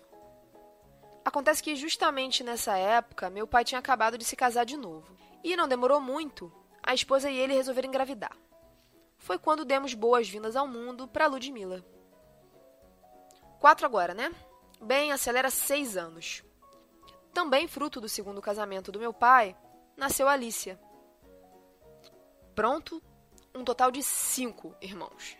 Acontece 1.23 1.61
que 1.61 1.75
justamente 1.75 2.43
nessa 2.43 2.77
época, 2.77 3.29
meu 3.31 3.47
pai 3.47 3.63
tinha 3.63 3.79
acabado 3.79 4.17
de 4.17 4.23
se 4.23 4.35
casar 4.35 4.63
de 4.63 4.77
novo. 4.77 5.17
E 5.43 5.55
não 5.55 5.67
demorou 5.67 5.99
muito, 5.99 6.51
a 6.83 6.93
esposa 6.93 7.29
e 7.29 7.37
ele 7.37 7.55
resolveram 7.55 7.89
engravidar. 7.89 8.35
Foi 9.17 9.39
quando 9.39 9.65
demos 9.65 9.95
boas-vindas 9.95 10.55
ao 10.55 10.67
mundo 10.67 11.07
para 11.07 11.27
Ludmilla. 11.27 11.83
Quatro 13.59 13.87
agora, 13.87 14.13
né? 14.13 14.31
Bem, 14.79 15.11
acelera 15.11 15.49
seis 15.49 15.97
anos. 15.97 16.43
Também 17.33 17.67
fruto 17.67 17.99
do 17.99 18.07
segundo 18.07 18.41
casamento 18.41 18.91
do 18.91 18.99
meu 18.99 19.11
pai, 19.11 19.57
nasceu 19.97 20.27
Alicia, 20.27 20.79
Pronto, 22.55 23.03
um 23.55 23.63
total 23.63 23.89
de 23.89 24.03
cinco 24.03 24.75
irmãos. 24.81 25.37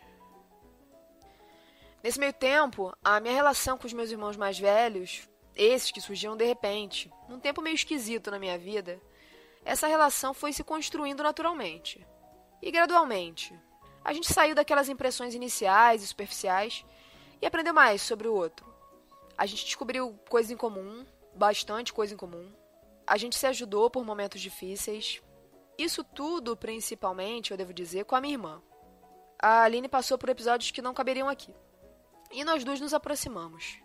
Nesse 2.01 2.19
meio 2.19 2.34
tempo, 2.34 2.95
a 3.04 3.19
minha 3.19 3.34
relação 3.34 3.78
com 3.78 3.86
os 3.86 3.93
meus 3.93 4.10
irmãos 4.10 4.38
mais 4.38 4.58
velhos, 4.58 5.28
esses 5.56 5.91
que 5.91 5.99
surgiram 5.99 6.38
de 6.38 6.45
repente, 6.45 7.12
num 7.28 7.39
tempo 7.39 7.62
meio 7.62 7.75
esquisito 7.75 8.32
na 8.32 8.39
minha 8.39 8.58
vida, 8.58 9.01
essa 9.63 9.88
relação 9.88 10.34
foi 10.34 10.54
se 10.54 10.63
construindo 10.63 11.23
naturalmente. 11.23 12.06
E 12.62 12.71
gradualmente. 12.71 13.54
A 14.04 14.13
gente 14.13 14.32
saiu 14.32 14.54
daquelas 14.54 14.88
impressões 14.88 15.34
iniciais 15.34 16.04
e 16.04 16.08
superficiais 16.08 16.86
e 17.41 17.45
aprendeu 17.45 17.73
mais 17.73 18.01
sobre 18.01 18.28
o 18.28 18.34
outro. 18.36 18.65
A 19.36 19.45
gente 19.45 19.65
descobriu 19.65 20.17
coisas 20.30 20.51
em 20.51 20.56
comum, 20.56 21.06
bastante 21.34 21.91
coisa 21.91 22.13
em 22.13 22.17
comum. 22.17 22.54
A 23.08 23.17
gente 23.17 23.36
se 23.36 23.47
ajudou 23.47 23.89
por 23.89 24.06
momentos 24.06 24.39
difíceis, 24.39 25.21
isso 25.77 26.03
tudo, 26.03 26.55
principalmente, 26.55 27.51
eu 27.51 27.57
devo 27.57 27.73
dizer, 27.73 28.05
com 28.05 28.15
a 28.15 28.21
minha 28.21 28.33
irmã. 28.33 28.61
A 29.39 29.63
Aline 29.63 29.89
passou 29.89 30.17
por 30.17 30.29
episódios 30.29 30.71
que 30.71 30.81
não 30.81 30.93
caberiam 30.93 31.27
aqui. 31.27 31.53
E 32.31 32.43
nós 32.43 32.63
duas 32.63 32.79
nos 32.79 32.93
aproximamos. 32.93 33.79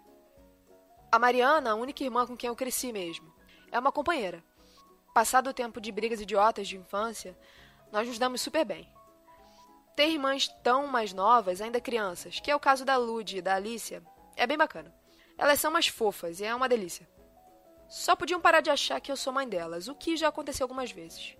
A 1.10 1.18
Mariana, 1.18 1.72
a 1.72 1.74
única 1.74 2.04
irmã 2.04 2.26
com 2.26 2.36
quem 2.36 2.48
eu 2.48 2.56
cresci 2.56 2.92
mesmo, 2.92 3.32
é 3.72 3.78
uma 3.78 3.90
companheira. 3.90 4.44
Passado 5.12 5.50
o 5.50 5.54
tempo 5.54 5.80
de 5.80 5.90
brigas 5.90 6.20
idiotas 6.20 6.68
de 6.68 6.76
infância, 6.76 7.36
nós 7.90 8.06
nos 8.06 8.18
damos 8.18 8.40
super 8.40 8.64
bem. 8.64 8.88
Ter 9.96 10.08
irmãs 10.08 10.48
tão 10.62 10.86
mais 10.86 11.12
novas, 11.12 11.60
ainda 11.60 11.80
crianças, 11.80 12.38
que 12.38 12.50
é 12.50 12.54
o 12.54 12.60
caso 12.60 12.84
da 12.84 12.96
Lud 12.96 13.36
e 13.36 13.42
da 13.42 13.56
Alicia, 13.56 14.02
é 14.36 14.46
bem 14.46 14.56
bacana. 14.56 14.94
Elas 15.36 15.58
são 15.58 15.70
mais 15.70 15.88
fofas 15.88 16.38
e 16.38 16.44
é 16.44 16.54
uma 16.54 16.68
delícia. 16.68 17.08
Só 17.88 18.14
podiam 18.14 18.40
parar 18.40 18.60
de 18.60 18.70
achar 18.70 19.00
que 19.00 19.10
eu 19.10 19.16
sou 19.16 19.32
mãe 19.32 19.48
delas, 19.48 19.88
o 19.88 19.94
que 19.96 20.16
já 20.16 20.28
aconteceu 20.28 20.64
algumas 20.64 20.92
vezes. 20.92 21.36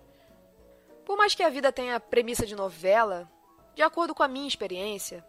Por 1.05 1.17
mais 1.17 1.33
que 1.33 1.43
a 1.43 1.49
vida 1.49 1.71
tenha 1.71 1.99
premissa 1.99 2.45
de 2.45 2.55
novela, 2.55 3.29
de 3.73 3.81
acordo 3.81 4.13
com 4.13 4.23
a 4.23 4.27
minha 4.27 4.47
experiência, 4.47 5.25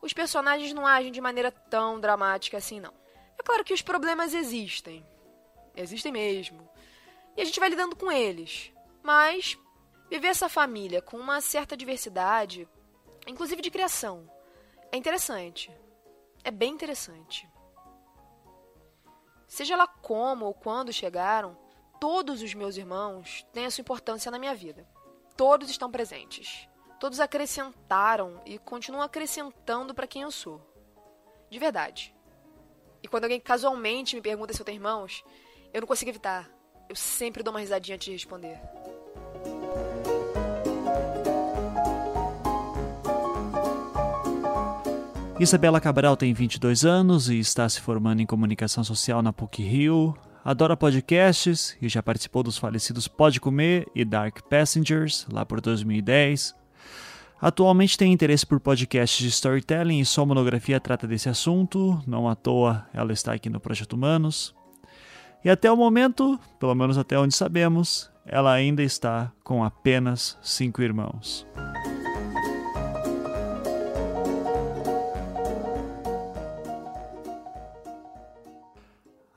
os 0.00 0.12
personagens 0.12 0.72
não 0.72 0.86
agem 0.86 1.10
de 1.10 1.20
maneira 1.20 1.50
tão 1.50 1.98
dramática 1.98 2.56
assim, 2.56 2.80
não. 2.80 2.92
É 3.38 3.42
claro 3.42 3.64
que 3.64 3.74
os 3.74 3.82
problemas 3.82 4.34
existem. 4.34 5.04
Existem 5.74 6.12
mesmo. 6.12 6.68
E 7.36 7.42
a 7.42 7.44
gente 7.44 7.60
vai 7.60 7.68
lidando 7.68 7.96
com 7.96 8.10
eles. 8.10 8.72
Mas 9.02 9.58
viver 10.08 10.28
essa 10.28 10.48
família 10.48 11.02
com 11.02 11.16
uma 11.16 11.40
certa 11.40 11.76
diversidade, 11.76 12.68
inclusive 13.26 13.62
de 13.62 13.70
criação, 13.70 14.30
é 14.92 14.96
interessante. 14.96 15.70
É 16.44 16.50
bem 16.50 16.72
interessante. 16.72 17.48
Seja 19.46 19.76
lá 19.76 19.86
como 19.86 20.46
ou 20.46 20.54
quando 20.54 20.92
chegaram, 20.92 21.58
todos 22.00 22.42
os 22.42 22.54
meus 22.54 22.76
irmãos 22.76 23.46
têm 23.52 23.66
a 23.66 23.70
sua 23.70 23.82
importância 23.82 24.30
na 24.30 24.38
minha 24.38 24.54
vida 24.54 24.86
todos 25.38 25.70
estão 25.70 25.88
presentes. 25.88 26.68
Todos 26.98 27.20
acrescentaram 27.20 28.42
e 28.44 28.58
continuam 28.58 29.04
acrescentando 29.04 29.94
para 29.94 30.06
quem 30.08 30.22
eu 30.22 30.32
sou. 30.32 30.60
De 31.48 31.60
verdade. 31.60 32.12
E 33.00 33.06
quando 33.06 33.24
alguém 33.24 33.38
casualmente 33.38 34.16
me 34.16 34.20
pergunta 34.20 34.52
se 34.52 34.60
eu 34.60 34.66
tenho 34.66 34.78
irmãos, 34.78 35.24
eu 35.72 35.80
não 35.80 35.86
consigo 35.86 36.10
evitar. 36.10 36.50
Eu 36.88 36.96
sempre 36.96 37.44
dou 37.44 37.54
uma 37.54 37.60
risadinha 37.60 37.94
antes 37.94 38.06
de 38.06 38.12
responder. 38.12 38.60
Isabela 45.38 45.80
Cabral 45.80 46.16
tem 46.16 46.34
22 46.34 46.84
anos 46.84 47.28
e 47.28 47.38
está 47.38 47.68
se 47.68 47.80
formando 47.80 48.20
em 48.20 48.26
comunicação 48.26 48.82
social 48.82 49.22
na 49.22 49.32
PUC 49.32 49.62
Rio 49.62 50.18
adora 50.44 50.76
podcasts 50.76 51.76
e 51.80 51.88
já 51.88 52.02
participou 52.02 52.42
dos 52.42 52.58
falecidos 52.58 53.08
Pode 53.08 53.40
Comer 53.40 53.86
e 53.94 54.04
Dark 54.04 54.40
Passengers, 54.48 55.26
lá 55.30 55.44
por 55.44 55.60
2010. 55.60 56.54
Atualmente 57.40 57.96
tem 57.96 58.12
interesse 58.12 58.44
por 58.44 58.58
podcasts 58.58 59.20
de 59.20 59.28
storytelling 59.28 60.00
e 60.00 60.04
sua 60.04 60.26
monografia 60.26 60.80
trata 60.80 61.06
desse 61.06 61.28
assunto, 61.28 62.02
não 62.06 62.28
à 62.28 62.34
toa 62.34 62.86
ela 62.92 63.12
está 63.12 63.32
aqui 63.32 63.48
no 63.48 63.60
Projeto 63.60 63.92
Humanos. 63.92 64.54
E 65.44 65.48
até 65.48 65.70
o 65.70 65.76
momento, 65.76 66.38
pelo 66.58 66.74
menos 66.74 66.98
até 66.98 67.18
onde 67.18 67.34
sabemos, 67.34 68.10
ela 68.26 68.52
ainda 68.52 68.82
está 68.82 69.32
com 69.44 69.62
apenas 69.62 70.36
cinco 70.42 70.82
irmãos. 70.82 71.46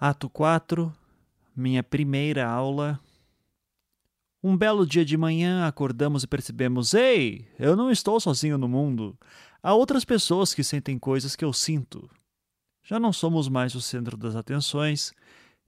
Ato 0.04 0.28
4 0.28 0.92
minha 1.56 1.84
primeira 1.84 2.50
aula. 2.50 3.00
Um 4.42 4.58
belo 4.58 4.84
dia 4.84 5.06
de 5.06 5.16
manhã 5.16 5.68
acordamos 5.68 6.24
e 6.24 6.28
percebemos: 6.28 6.96
ei, 6.96 7.48
eu 7.60 7.76
não 7.76 7.92
estou 7.92 8.20
sozinho 8.20 8.58
no 8.58 8.68
mundo. 8.68 9.16
Há 9.62 9.76
outras 9.76 10.04
pessoas 10.04 10.56
que 10.56 10.64
sentem 10.64 10.98
coisas 10.98 11.36
que 11.36 11.46
eu 11.46 11.54
sinto. 11.54 12.10
Já 12.82 13.00
não 13.00 13.14
somos 13.14 13.48
mais 13.48 13.76
o 13.76 13.82
centro 13.82 14.18
das 14.18 14.36
atenções 14.36 15.14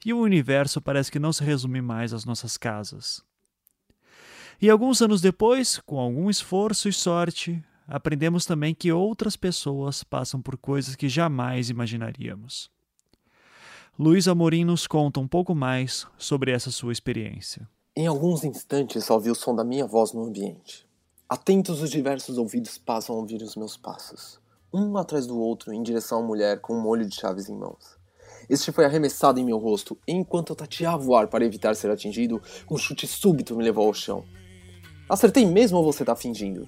e 0.03 0.11
o 0.11 0.21
universo 0.21 0.81
parece 0.81 1.11
que 1.11 1.19
não 1.19 1.31
se 1.31 1.43
resume 1.43 1.79
mais 1.79 2.11
às 2.11 2.25
nossas 2.25 2.57
casas. 2.57 3.23
E 4.59 4.67
alguns 4.67 4.99
anos 5.03 5.21
depois, 5.21 5.79
com 5.85 5.99
algum 5.99 6.27
esforço 6.27 6.89
e 6.89 6.93
sorte, 6.93 7.63
aprendemos 7.87 8.47
também 8.47 8.73
que 8.73 8.91
outras 8.91 9.35
pessoas 9.35 10.03
passam 10.03 10.41
por 10.41 10.57
coisas 10.57 10.95
que 10.95 11.07
jamais 11.07 11.69
imaginaríamos. 11.69 12.73
Luiz 13.97 14.27
Amorim 14.27 14.65
nos 14.65 14.87
conta 14.87 15.19
um 15.19 15.27
pouco 15.27 15.53
mais 15.53 16.07
sobre 16.17 16.51
essa 16.51 16.71
sua 16.71 16.91
experiência. 16.91 17.69
Em 17.95 18.07
alguns 18.07 18.43
instantes 18.43 19.07
ouvi 19.07 19.29
o 19.29 19.35
som 19.35 19.55
da 19.55 19.63
minha 19.63 19.85
voz 19.85 20.13
no 20.13 20.23
ambiente. 20.23 20.83
Atentos 21.29 21.79
os 21.79 21.91
diversos 21.91 22.39
ouvidos 22.39 22.75
passam 22.79 23.15
a 23.15 23.19
ouvir 23.19 23.39
os 23.43 23.55
meus 23.55 23.77
passos, 23.77 24.39
um 24.73 24.97
atrás 24.97 25.27
do 25.27 25.39
outro 25.39 25.71
em 25.71 25.83
direção 25.83 26.21
à 26.21 26.23
mulher 26.23 26.59
com 26.59 26.73
um 26.73 26.81
molho 26.81 27.05
de 27.05 27.15
chaves 27.15 27.47
em 27.47 27.55
mãos. 27.55 27.95
Este 28.49 28.71
foi 28.71 28.83
arremessado 28.83 29.39
em 29.39 29.45
meu 29.45 29.59
rosto, 29.59 29.95
e 30.07 30.11
enquanto 30.11 30.49
eu 30.49 30.55
tateava 30.55 31.05
o 31.05 31.15
ar 31.15 31.27
para 31.27 31.45
evitar 31.45 31.75
ser 31.75 31.91
atingido, 31.91 32.41
um 32.71 32.77
chute 32.77 33.05
súbito 33.05 33.55
me 33.55 33.63
levou 33.63 33.85
ao 33.85 33.93
chão. 33.93 34.25
Acertei 35.07 35.45
mesmo 35.45 35.77
ou 35.77 35.83
você 35.83 36.03
tá 36.03 36.15
fingindo? 36.15 36.67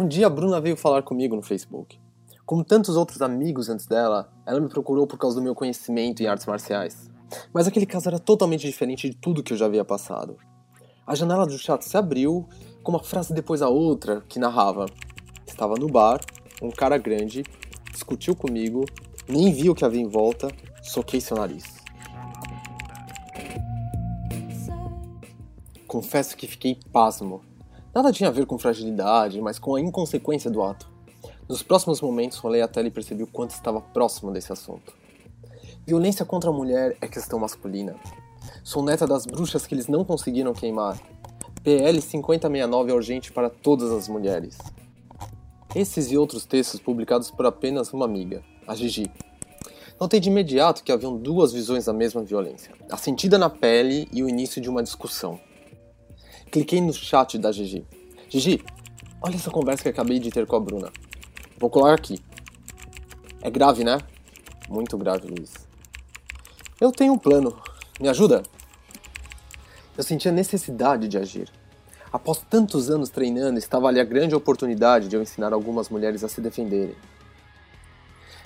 Um 0.00 0.06
dia 0.06 0.28
a 0.28 0.30
Bruna 0.30 0.60
veio 0.60 0.76
falar 0.76 1.02
comigo 1.02 1.34
no 1.34 1.42
Facebook. 1.42 1.98
Como 2.46 2.62
tantos 2.62 2.96
outros 2.96 3.20
amigos 3.20 3.68
antes 3.68 3.84
dela, 3.84 4.32
ela 4.46 4.60
me 4.60 4.68
procurou 4.68 5.08
por 5.08 5.18
causa 5.18 5.34
do 5.34 5.42
meu 5.42 5.56
conhecimento 5.56 6.22
em 6.22 6.26
artes 6.28 6.46
marciais. 6.46 7.10
Mas 7.52 7.66
aquele 7.66 7.84
caso 7.84 8.08
era 8.08 8.20
totalmente 8.20 8.64
diferente 8.64 9.10
de 9.10 9.16
tudo 9.16 9.42
que 9.42 9.52
eu 9.52 9.56
já 9.56 9.66
havia 9.66 9.84
passado. 9.84 10.36
A 11.04 11.16
janela 11.16 11.44
do 11.44 11.58
chat 11.58 11.82
se 11.82 11.96
abriu 11.96 12.48
com 12.84 12.92
uma 12.92 13.02
frase 13.02 13.34
depois 13.34 13.60
a 13.60 13.68
outra 13.68 14.22
que 14.28 14.38
narrava: 14.38 14.86
Estava 15.44 15.74
no 15.74 15.88
bar, 15.88 16.20
um 16.62 16.70
cara 16.70 16.96
grande, 16.96 17.42
discutiu 17.90 18.36
comigo, 18.36 18.84
nem 19.26 19.52
vi 19.52 19.68
o 19.68 19.74
que 19.74 19.84
havia 19.84 20.00
em 20.00 20.08
volta, 20.08 20.46
soquei 20.80 21.20
seu 21.20 21.36
nariz. 21.36 21.64
Confesso 25.88 26.36
que 26.36 26.46
fiquei 26.46 26.78
pasmo. 26.92 27.42
Nada 27.98 28.12
tinha 28.12 28.28
a 28.28 28.32
ver 28.32 28.46
com 28.46 28.56
fragilidade, 28.56 29.40
mas 29.40 29.58
com 29.58 29.74
a 29.74 29.80
inconsequência 29.80 30.48
do 30.48 30.62
ato. 30.62 30.88
Nos 31.48 31.64
próximos 31.64 32.00
momentos, 32.00 32.38
rolei 32.38 32.62
a 32.62 32.68
tela 32.68 32.86
e 32.86 32.92
percebi 32.92 33.24
o 33.24 33.26
quanto 33.26 33.50
estava 33.50 33.80
próximo 33.80 34.30
desse 34.30 34.52
assunto. 34.52 34.94
Violência 35.84 36.24
contra 36.24 36.48
a 36.48 36.52
mulher 36.52 36.96
é 37.00 37.08
questão 37.08 37.40
masculina. 37.40 37.96
Sou 38.62 38.84
neta 38.84 39.04
das 39.04 39.26
bruxas 39.26 39.66
que 39.66 39.74
eles 39.74 39.88
não 39.88 40.04
conseguiram 40.04 40.52
queimar. 40.52 40.96
PL 41.64 42.00
5069 42.00 42.92
é 42.92 42.94
urgente 42.94 43.32
para 43.32 43.50
todas 43.50 43.90
as 43.90 44.06
mulheres. 44.06 44.56
Esses 45.74 46.12
e 46.12 46.16
outros 46.16 46.46
textos 46.46 46.78
publicados 46.78 47.32
por 47.32 47.46
apenas 47.46 47.92
uma 47.92 48.04
amiga, 48.04 48.44
a 48.64 48.76
Gigi. 48.76 49.10
Notei 50.00 50.20
de 50.20 50.28
imediato 50.28 50.84
que 50.84 50.92
haviam 50.92 51.16
duas 51.16 51.52
visões 51.52 51.86
da 51.86 51.92
mesma 51.92 52.22
violência: 52.22 52.72
a 52.88 52.96
sentida 52.96 53.36
na 53.36 53.50
pele 53.50 54.08
e 54.12 54.22
o 54.22 54.28
início 54.28 54.62
de 54.62 54.70
uma 54.70 54.84
discussão. 54.84 55.40
Cliquei 56.50 56.80
no 56.80 56.94
chat 56.94 57.36
da 57.38 57.52
Gigi. 57.52 57.84
Gigi, 58.28 58.64
olha 59.20 59.34
essa 59.34 59.50
conversa 59.50 59.82
que 59.82 59.88
acabei 59.90 60.18
de 60.18 60.30
ter 60.30 60.46
com 60.46 60.56
a 60.56 60.60
Bruna. 60.60 60.90
Vou 61.58 61.68
colar 61.68 61.94
aqui. 61.94 62.18
É 63.42 63.50
grave, 63.50 63.84
né? 63.84 63.98
Muito 64.68 64.96
grave, 64.96 65.28
Luiz. 65.28 65.52
Eu 66.80 66.90
tenho 66.90 67.12
um 67.12 67.18
plano. 67.18 67.60
Me 68.00 68.08
ajuda? 68.08 68.42
Eu 69.96 70.02
sentia 70.02 70.32
necessidade 70.32 71.06
de 71.06 71.18
agir. 71.18 71.50
Após 72.10 72.38
tantos 72.48 72.88
anos 72.88 73.10
treinando, 73.10 73.58
estava 73.58 73.88
ali 73.88 74.00
a 74.00 74.04
grande 74.04 74.34
oportunidade 74.34 75.08
de 75.08 75.16
eu 75.16 75.22
ensinar 75.22 75.52
algumas 75.52 75.90
mulheres 75.90 76.24
a 76.24 76.28
se 76.28 76.40
defenderem. 76.40 76.94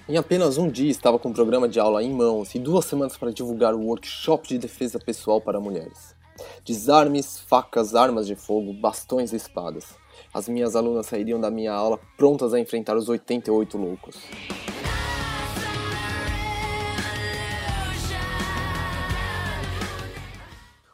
Em 0.09 0.17
apenas 0.17 0.59
um 0.59 0.69
dia 0.69 0.91
estava 0.91 1.19
com 1.21 1.31
o 1.31 1.35
programa 1.35 1.69
de 1.69 1.79
aula 1.79 2.03
em 2.03 2.13
mãos 2.13 2.53
e 2.57 2.59
duas 2.59 2.85
semanas 2.85 3.17
para 3.17 3.31
divulgar 3.31 3.75
o 3.75 3.87
workshop 3.87 4.49
de 4.49 4.59
defesa 4.59 4.99
pessoal 4.99 5.41
para 5.41 5.61
mulheres. 5.61 6.21
Desarmes, 6.65 7.41
facas, 7.41 7.93
armas 7.97 8.25
de 8.25 8.37
fogo, 8.37 8.73
bastões 8.73 9.33
e 9.33 9.37
espadas. 9.37 9.97
As 10.33 10.49
minhas 10.49 10.77
alunas 10.77 11.07
sairiam 11.07 11.41
da 11.41 11.51
minha 11.51 11.73
aula 11.73 11.99
prontas 12.17 12.55
a 12.55 12.61
enfrentar 12.61 12.97
os 12.97 13.09
88 13.09 13.77
loucos. 13.77 14.17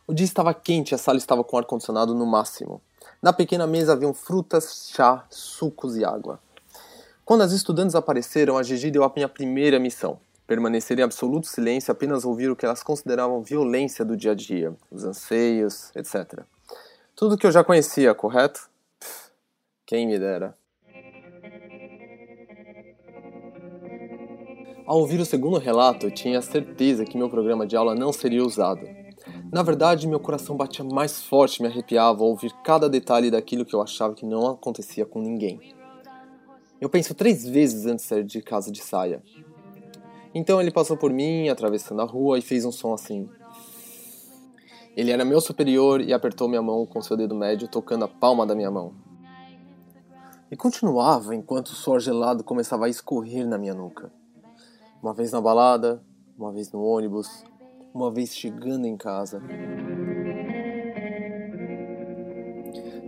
O 0.06 0.14
dia 0.14 0.24
estava 0.24 0.54
quente 0.54 0.92
e 0.92 0.94
a 0.94 0.98
sala 0.98 1.18
estava 1.18 1.44
com 1.44 1.58
ar-condicionado 1.58 2.14
no 2.14 2.24
máximo. 2.24 2.80
Na 3.20 3.30
pequena 3.30 3.66
mesa 3.66 3.92
haviam 3.92 4.14
frutas, 4.14 4.90
chá, 4.94 5.26
sucos 5.28 5.98
e 5.98 6.04
água. 6.04 6.40
Quando 7.26 7.42
as 7.42 7.52
estudantes 7.52 7.94
apareceram, 7.94 8.56
a 8.56 8.62
Gigi 8.62 8.90
deu 8.90 9.04
a 9.04 9.12
minha 9.14 9.28
primeira 9.28 9.78
missão: 9.78 10.18
permanecer 10.48 10.98
em 10.98 11.02
absoluto 11.02 11.46
silêncio 11.46 11.92
apenas 11.92 12.24
ouvir 12.24 12.50
o 12.50 12.56
que 12.56 12.64
elas 12.64 12.82
consideravam 12.82 13.42
violência 13.42 14.02
do 14.02 14.16
dia 14.16 14.32
a 14.32 14.34
dia, 14.34 14.74
os 14.90 15.04
anseios, 15.04 15.94
etc. 15.94 16.40
Tudo 17.14 17.36
que 17.36 17.46
eu 17.46 17.52
já 17.52 17.62
conhecia, 17.62 18.14
correto? 18.14 18.70
Pff, 18.98 19.30
quem 19.86 20.06
me 20.06 20.18
dera. 20.18 20.56
Ao 24.86 24.98
ouvir 24.98 25.20
o 25.20 25.26
segundo 25.26 25.58
relato, 25.58 26.06
eu 26.06 26.10
tinha 26.10 26.40
certeza 26.40 27.04
que 27.04 27.18
meu 27.18 27.28
programa 27.28 27.66
de 27.66 27.76
aula 27.76 27.94
não 27.94 28.10
seria 28.10 28.42
usado. 28.42 28.88
Na 29.52 29.62
verdade, 29.62 30.08
meu 30.08 30.18
coração 30.18 30.56
batia 30.56 30.82
mais 30.82 31.22
forte 31.22 31.60
me 31.60 31.68
arrepiava 31.68 32.22
ao 32.22 32.30
ouvir 32.30 32.54
cada 32.64 32.88
detalhe 32.88 33.30
daquilo 33.30 33.66
que 33.66 33.74
eu 33.74 33.82
achava 33.82 34.14
que 34.14 34.24
não 34.24 34.46
acontecia 34.46 35.04
com 35.04 35.20
ninguém. 35.20 35.74
Eu 36.80 36.88
penso 36.88 37.14
três 37.14 37.46
vezes 37.46 37.84
antes 37.84 38.04
de 38.04 38.08
sair 38.08 38.24
de 38.24 38.40
casa 38.40 38.72
de 38.72 38.80
saia. 38.80 39.22
Então 40.34 40.60
ele 40.60 40.70
passou 40.70 40.96
por 40.96 41.12
mim, 41.12 41.48
atravessando 41.48 42.02
a 42.02 42.04
rua, 42.04 42.38
e 42.38 42.42
fez 42.42 42.64
um 42.64 42.72
som 42.72 42.92
assim. 42.92 43.28
Ele 44.96 45.10
era 45.10 45.24
meu 45.24 45.40
superior 45.40 46.00
e 46.00 46.12
apertou 46.12 46.48
minha 46.48 46.62
mão 46.62 46.84
com 46.84 47.00
seu 47.00 47.16
dedo 47.16 47.34
médio, 47.34 47.68
tocando 47.68 48.04
a 48.04 48.08
palma 48.08 48.44
da 48.44 48.54
minha 48.54 48.70
mão. 48.70 48.92
E 50.50 50.56
continuava 50.56 51.34
enquanto 51.34 51.68
o 51.68 51.74
suor 51.74 52.00
gelado 52.00 52.42
começava 52.42 52.86
a 52.86 52.88
escorrer 52.88 53.46
na 53.46 53.58
minha 53.58 53.74
nuca. 53.74 54.10
Uma 55.02 55.14
vez 55.14 55.30
na 55.30 55.40
balada, 55.40 56.02
uma 56.36 56.52
vez 56.52 56.72
no 56.72 56.82
ônibus, 56.82 57.44
uma 57.94 58.10
vez 58.10 58.34
chegando 58.34 58.86
em 58.86 58.96
casa. 58.96 59.40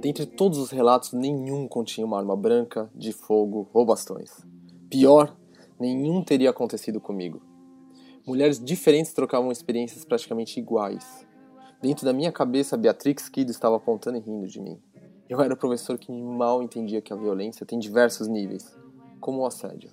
Dentre 0.01 0.25
todos 0.25 0.59
os 0.59 0.71
relatos, 0.71 1.13
nenhum 1.13 1.67
continha 1.69 2.07
uma 2.07 2.19
arma 2.19 2.37
branca, 2.37 2.91
de 2.95 3.13
fogo 3.13 3.69
ou 3.73 3.85
bastões. 3.85 4.31
Pior, 4.89 5.37
nenhum 5.81 6.23
teria 6.23 6.51
acontecido 6.51 7.01
comigo. 7.01 7.41
Mulheres 8.27 8.63
diferentes 8.63 9.15
trocavam 9.15 9.51
experiências 9.51 10.05
praticamente 10.05 10.61
iguais. 10.61 11.27
Dentro 11.81 12.05
da 12.05 12.13
minha 12.13 12.31
cabeça, 12.31 12.77
Beatrix 12.77 13.31
Kidd 13.31 13.51
estava 13.51 13.77
apontando 13.77 14.19
e 14.19 14.21
rindo 14.21 14.47
de 14.47 14.61
mim. 14.61 14.79
Eu 15.27 15.41
era 15.41 15.55
o 15.55 15.57
professor 15.57 15.99
que 15.99 16.13
mal 16.13 16.63
entendia 16.63 17.01
que 17.01 17.13
a 17.13 17.17
violência 17.17 17.65
tem 17.65 17.79
diversos 17.79 18.29
níveis, 18.29 18.77
como 19.21 19.41
o 19.41 19.47
assédio. 19.47 19.91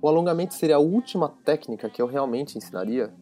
O 0.00 0.08
alongamento 0.08 0.54
seria 0.54 0.76
a 0.76 0.80
última 0.80 1.28
técnica 1.44 1.90
que 1.90 2.00
eu 2.00 2.06
realmente 2.06 2.56
ensinaria? 2.56 3.12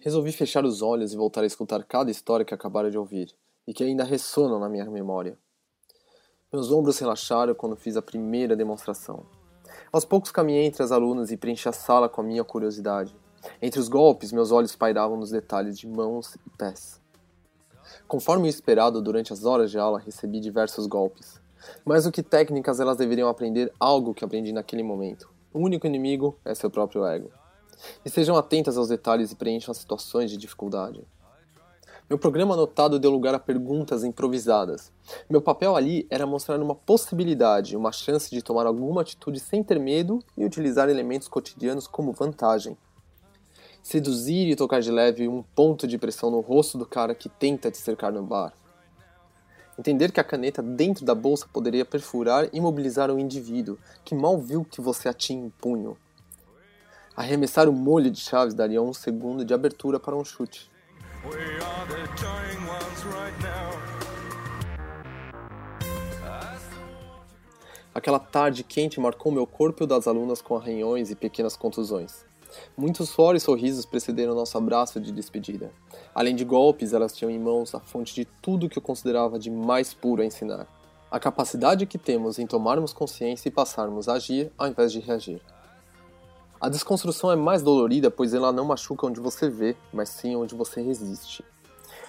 Resolvi 0.00 0.32
fechar 0.32 0.64
os 0.64 0.82
olhos 0.82 1.12
e 1.12 1.16
voltar 1.16 1.42
a 1.42 1.46
escutar 1.46 1.84
cada 1.84 2.10
história 2.10 2.44
que 2.44 2.54
acabara 2.54 2.90
de 2.90 2.98
ouvir 2.98 3.32
e 3.68 3.74
que 3.74 3.84
ainda 3.84 4.02
ressonam 4.02 4.58
na 4.58 4.66
minha 4.66 4.86
memória. 4.86 5.38
Meus 6.50 6.72
ombros 6.72 6.98
relaxaram 6.98 7.54
quando 7.54 7.76
fiz 7.76 7.98
a 7.98 8.02
primeira 8.02 8.56
demonstração. 8.56 9.26
Aos 9.92 10.06
poucos 10.06 10.30
caminhei 10.30 10.64
entre 10.64 10.82
as 10.82 10.90
alunas 10.90 11.30
e 11.30 11.36
preenchi 11.36 11.68
a 11.68 11.72
sala 11.72 12.08
com 12.08 12.22
a 12.22 12.24
minha 12.24 12.42
curiosidade. 12.42 13.14
Entre 13.60 13.78
os 13.78 13.86
golpes, 13.86 14.32
meus 14.32 14.50
olhos 14.50 14.74
pairavam 14.74 15.18
nos 15.18 15.30
detalhes 15.30 15.78
de 15.78 15.86
mãos 15.86 16.34
e 16.46 16.50
pés. 16.56 16.98
Conforme 18.06 18.46
o 18.46 18.48
esperado, 18.48 19.02
durante 19.02 19.34
as 19.34 19.44
horas 19.44 19.70
de 19.70 19.78
aula 19.78 19.98
recebi 19.98 20.40
diversos 20.40 20.86
golpes. 20.86 21.38
Mais 21.84 22.04
do 22.04 22.12
que 22.12 22.22
técnicas, 22.22 22.80
elas 22.80 22.96
deveriam 22.96 23.28
aprender 23.28 23.70
algo 23.78 24.14
que 24.14 24.24
aprendi 24.24 24.50
naquele 24.50 24.82
momento. 24.82 25.28
O 25.52 25.58
único 25.58 25.86
inimigo 25.86 26.38
é 26.42 26.54
seu 26.54 26.70
próprio 26.70 27.04
ego. 27.04 27.30
E 28.02 28.08
sejam 28.08 28.34
atentas 28.34 28.78
aos 28.78 28.88
detalhes 28.88 29.30
e 29.30 29.36
preencham 29.36 29.72
as 29.72 29.78
situações 29.78 30.30
de 30.30 30.38
dificuldade. 30.38 31.06
Meu 32.08 32.18
programa 32.18 32.54
anotado 32.54 32.98
deu 32.98 33.10
lugar 33.10 33.34
a 33.34 33.38
perguntas 33.38 34.02
improvisadas. 34.02 34.90
Meu 35.28 35.42
papel 35.42 35.76
ali 35.76 36.06
era 36.08 36.26
mostrar 36.26 36.60
uma 36.60 36.74
possibilidade, 36.74 37.76
uma 37.76 37.92
chance 37.92 38.30
de 38.30 38.42
tomar 38.42 38.66
alguma 38.66 39.02
atitude 39.02 39.40
sem 39.40 39.62
ter 39.62 39.78
medo 39.78 40.18
e 40.36 40.44
utilizar 40.44 40.88
elementos 40.88 41.28
cotidianos 41.28 41.86
como 41.86 42.12
vantagem 42.12 42.76
seduzir 43.88 44.48
e 44.48 44.54
tocar 44.54 44.82
de 44.82 44.90
leve 44.90 45.26
um 45.28 45.42
ponto 45.42 45.86
de 45.86 45.96
pressão 45.96 46.30
no 46.30 46.40
rosto 46.40 46.76
do 46.76 46.84
cara 46.84 47.14
que 47.14 47.26
tenta 47.26 47.70
te 47.70 47.78
cercar 47.78 48.12
no 48.12 48.22
bar. 48.22 48.52
Entender 49.78 50.12
que 50.12 50.20
a 50.20 50.24
caneta 50.24 50.62
dentro 50.62 51.06
da 51.06 51.14
bolsa 51.14 51.46
poderia 51.50 51.86
perfurar 51.86 52.46
e 52.52 52.58
imobilizar 52.58 53.10
um 53.10 53.18
indivíduo 53.18 53.78
que 54.04 54.14
mal 54.14 54.38
viu 54.38 54.62
que 54.62 54.82
você 54.82 55.10
tinha 55.14 55.42
em 55.42 55.48
punho. 55.48 55.96
Arremessar 57.16 57.66
o 57.66 57.72
molho 57.72 58.10
de 58.10 58.20
chaves 58.20 58.52
daria 58.52 58.82
um 58.82 58.92
segundo 58.92 59.42
de 59.42 59.54
abertura 59.54 59.98
para 59.98 60.16
um 60.16 60.24
chute. 60.24 60.70
Aquela 67.94 68.20
tarde 68.20 68.62
quente 68.62 69.00
marcou 69.00 69.32
meu 69.32 69.46
corpo 69.46 69.82
e 69.82 69.84
o 69.84 69.86
das 69.86 70.06
alunas 70.06 70.40
com 70.40 70.56
arranhões 70.56 71.10
e 71.10 71.16
pequenas 71.16 71.56
contusões. 71.56 72.24
Muitos 72.76 73.08
suor 73.08 73.34
e 73.34 73.40
sorrisos 73.40 73.84
precederam 73.84 74.34
nosso 74.34 74.56
abraço 74.56 75.00
de 75.00 75.10
despedida. 75.10 75.72
Além 76.14 76.36
de 76.36 76.44
golpes, 76.44 76.92
elas 76.92 77.12
tinham 77.12 77.30
em 77.30 77.38
mãos 77.38 77.74
a 77.74 77.80
fonte 77.80 78.14
de 78.14 78.24
tudo 78.24 78.68
que 78.68 78.78
eu 78.78 78.82
considerava 78.82 79.38
de 79.38 79.50
mais 79.50 79.92
puro 79.92 80.22
a 80.22 80.24
ensinar. 80.24 80.66
A 81.10 81.18
capacidade 81.18 81.86
que 81.86 81.98
temos 81.98 82.38
em 82.38 82.46
tomarmos 82.46 82.92
consciência 82.92 83.48
e 83.48 83.52
passarmos 83.52 84.08
a 84.08 84.14
agir 84.14 84.52
ao 84.56 84.68
invés 84.68 84.92
de 84.92 85.00
reagir. 85.00 85.42
A 86.60 86.68
desconstrução 86.68 87.30
é 87.30 87.36
mais 87.36 87.62
dolorida, 87.62 88.10
pois 88.10 88.34
ela 88.34 88.52
não 88.52 88.64
machuca 88.64 89.06
onde 89.06 89.20
você 89.20 89.48
vê, 89.48 89.76
mas 89.92 90.08
sim 90.08 90.34
onde 90.36 90.54
você 90.54 90.80
resiste. 90.80 91.44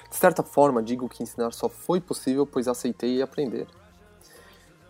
De 0.09 0.15
certa 0.15 0.41
forma, 0.41 0.81
digo 0.81 1.07
que 1.07 1.21
ensinar 1.21 1.51
só 1.51 1.69
foi 1.69 2.01
possível 2.01 2.45
pois 2.45 2.67
aceitei 2.67 3.21
aprender. 3.21 3.67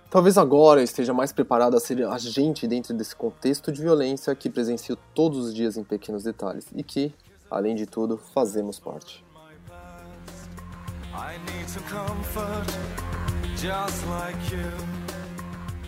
Talvez 0.09 0.37
agora 0.37 0.79
eu 0.79 0.85
esteja 0.85 1.13
mais 1.13 1.31
preparado 1.31 1.75
a 1.75 1.79
ser 1.79 2.03
agente 2.07 2.67
dentro 2.67 2.93
desse 2.93 3.15
contexto 3.15 3.71
de 3.71 3.81
violência 3.81 4.33
que 4.33 4.49
presencio 4.49 4.97
todos 5.13 5.45
os 5.45 5.53
dias 5.53 5.77
em 5.77 5.83
pequenos 5.83 6.23
detalhes 6.23 6.65
e 6.73 6.81
que, 6.81 7.13
Além 7.49 7.75
de 7.75 7.87
tudo, 7.87 8.17
fazemos 8.17 8.79
parte. 8.79 9.25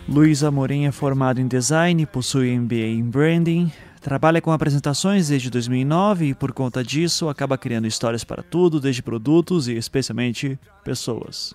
Luiz 0.08 0.42
Amorim 0.42 0.84
é 0.84 0.92
formado 0.92 1.40
em 1.40 1.46
design, 1.46 2.04
possui 2.06 2.58
MBA 2.58 2.76
em 2.76 3.04
branding, 3.04 3.72
trabalha 4.00 4.42
com 4.42 4.50
apresentações 4.50 5.28
desde 5.28 5.48
2009 5.48 6.26
e, 6.26 6.34
por 6.34 6.52
conta 6.52 6.82
disso, 6.82 7.28
acaba 7.28 7.56
criando 7.56 7.86
histórias 7.86 8.24
para 8.24 8.42
tudo, 8.42 8.80
desde 8.80 9.02
produtos 9.02 9.68
e, 9.68 9.74
especialmente, 9.74 10.58
pessoas. 10.84 11.54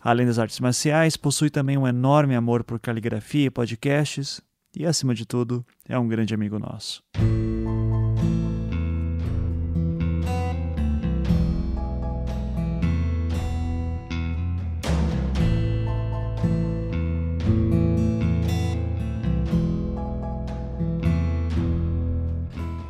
Além 0.00 0.26
das 0.26 0.38
artes 0.38 0.60
marciais, 0.60 1.16
possui 1.16 1.50
também 1.50 1.76
um 1.76 1.86
enorme 1.86 2.36
amor 2.36 2.62
por 2.62 2.78
caligrafia 2.78 3.46
e 3.46 3.50
podcasts, 3.50 4.40
e, 4.74 4.86
acima 4.86 5.14
de 5.14 5.26
tudo, 5.26 5.66
é 5.88 5.98
um 5.98 6.06
grande 6.06 6.32
amigo 6.32 6.58
nosso. 6.58 7.02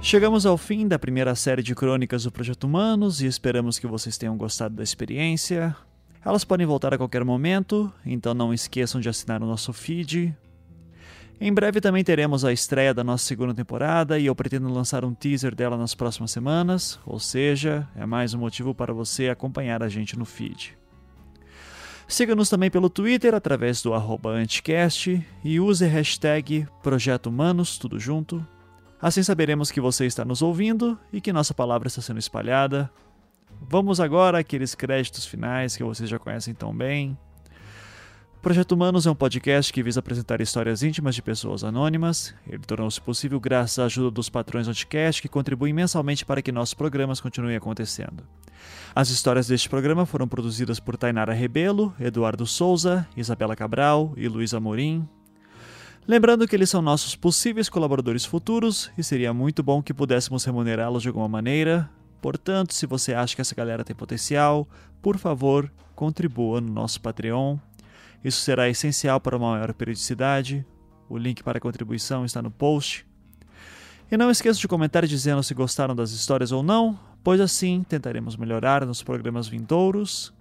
Chegamos 0.08 0.46
ao 0.46 0.56
fim 0.56 0.88
da 0.88 0.98
primeira 0.98 1.34
série 1.34 1.62
de 1.62 1.74
crônicas 1.74 2.24
do 2.24 2.32
Projeto 2.32 2.64
Humanos 2.64 3.20
e 3.20 3.26
esperamos 3.26 3.78
que 3.78 3.86
vocês 3.86 4.16
tenham 4.16 4.38
gostado 4.38 4.74
da 4.74 4.82
experiência. 4.82 5.76
Elas 6.24 6.44
podem 6.44 6.66
voltar 6.66 6.94
a 6.94 6.96
qualquer 6.96 7.22
momento, 7.22 7.92
então 8.06 8.32
não 8.32 8.54
esqueçam 8.54 9.02
de 9.02 9.08
assinar 9.10 9.42
o 9.42 9.46
nosso 9.46 9.70
feed. 9.70 10.34
Em 11.38 11.52
breve 11.52 11.78
também 11.78 12.02
teremos 12.02 12.42
a 12.42 12.50
estreia 12.50 12.94
da 12.94 13.04
nossa 13.04 13.26
segunda 13.26 13.52
temporada 13.52 14.18
e 14.18 14.24
eu 14.24 14.34
pretendo 14.34 14.72
lançar 14.72 15.04
um 15.04 15.12
teaser 15.12 15.54
dela 15.54 15.76
nas 15.76 15.94
próximas 15.94 16.30
semanas, 16.30 16.98
ou 17.04 17.20
seja, 17.20 17.86
é 17.94 18.06
mais 18.06 18.32
um 18.32 18.38
motivo 18.38 18.74
para 18.74 18.94
você 18.94 19.28
acompanhar 19.28 19.82
a 19.82 19.90
gente 19.90 20.18
no 20.18 20.24
feed. 20.24 20.74
Siga-nos 22.08 22.48
também 22.48 22.70
pelo 22.70 22.88
Twitter 22.88 23.34
através 23.34 23.82
do 23.82 23.92
arroba 23.92 24.30
Anticast 24.30 25.22
e 25.44 25.60
use 25.60 25.84
a 25.84 25.88
hashtag 25.88 26.66
Projeto 26.82 27.26
Humanos, 27.26 27.76
tudo 27.76 28.00
junto, 28.00 28.42
Assim 29.00 29.22
saberemos 29.22 29.70
que 29.70 29.80
você 29.80 30.06
está 30.06 30.24
nos 30.24 30.42
ouvindo 30.42 30.98
e 31.12 31.20
que 31.20 31.32
nossa 31.32 31.54
palavra 31.54 31.86
está 31.86 32.02
sendo 32.02 32.18
espalhada. 32.18 32.90
Vamos 33.60 34.00
agora 34.00 34.38
àqueles 34.38 34.74
créditos 34.74 35.24
finais 35.24 35.76
que 35.76 35.84
vocês 35.84 36.08
já 36.10 36.18
conhecem 36.18 36.52
tão 36.52 36.74
bem. 36.74 37.16
Projeto 38.42 38.72
Humanos 38.72 39.04
é 39.04 39.10
um 39.10 39.16
podcast 39.16 39.72
que 39.72 39.82
visa 39.82 39.98
apresentar 39.98 40.40
histórias 40.40 40.82
íntimas 40.82 41.14
de 41.14 41.22
pessoas 41.22 41.64
anônimas. 41.64 42.34
Ele 42.46 42.58
tornou-se 42.60 43.00
possível 43.00 43.40
graças 43.40 43.78
à 43.80 43.84
ajuda 43.86 44.12
dos 44.12 44.28
patrões 44.28 44.66
podcast 44.66 45.20
que 45.20 45.28
contribuem 45.28 45.72
mensalmente 45.72 46.24
para 46.24 46.40
que 46.40 46.52
nossos 46.52 46.74
programas 46.74 47.20
continuem 47.20 47.56
acontecendo. 47.56 48.24
As 48.94 49.10
histórias 49.10 49.48
deste 49.48 49.68
programa 49.68 50.06
foram 50.06 50.28
produzidas 50.28 50.78
por 50.78 50.96
Tainara 50.96 51.32
Rebelo, 51.32 51.92
Eduardo 52.00 52.46
Souza, 52.46 53.06
Isabela 53.16 53.56
Cabral 53.56 54.12
e 54.16 54.28
Luiz 54.28 54.54
Amorim, 54.54 55.06
Lembrando 56.08 56.48
que 56.48 56.56
eles 56.56 56.70
são 56.70 56.80
nossos 56.80 57.14
possíveis 57.14 57.68
colaboradores 57.68 58.24
futuros 58.24 58.90
e 58.96 59.04
seria 59.04 59.34
muito 59.34 59.62
bom 59.62 59.82
que 59.82 59.92
pudéssemos 59.92 60.42
remunerá-los 60.42 61.02
de 61.02 61.08
alguma 61.08 61.28
maneira. 61.28 61.90
Portanto, 62.22 62.72
se 62.72 62.86
você 62.86 63.12
acha 63.12 63.34
que 63.34 63.42
essa 63.42 63.54
galera 63.54 63.84
tem 63.84 63.94
potencial, 63.94 64.66
por 65.02 65.18
favor, 65.18 65.70
contribua 65.94 66.62
no 66.62 66.72
nosso 66.72 66.98
Patreon. 67.02 67.58
Isso 68.24 68.40
será 68.40 68.70
essencial 68.70 69.20
para 69.20 69.36
uma 69.36 69.50
maior 69.50 69.74
periodicidade. 69.74 70.64
O 71.10 71.18
link 71.18 71.42
para 71.42 71.58
a 71.58 71.60
contribuição 71.60 72.24
está 72.24 72.40
no 72.40 72.50
post. 72.50 73.06
E 74.10 74.16
não 74.16 74.30
esqueça 74.30 74.58
de 74.58 74.66
comentar 74.66 75.06
dizendo 75.06 75.42
se 75.42 75.52
gostaram 75.52 75.94
das 75.94 76.12
histórias 76.12 76.52
ou 76.52 76.62
não, 76.62 76.98
pois 77.22 77.38
assim 77.38 77.84
tentaremos 77.86 78.34
melhorar 78.34 78.86
nos 78.86 79.02
programas 79.02 79.46
vindouros. 79.46 80.32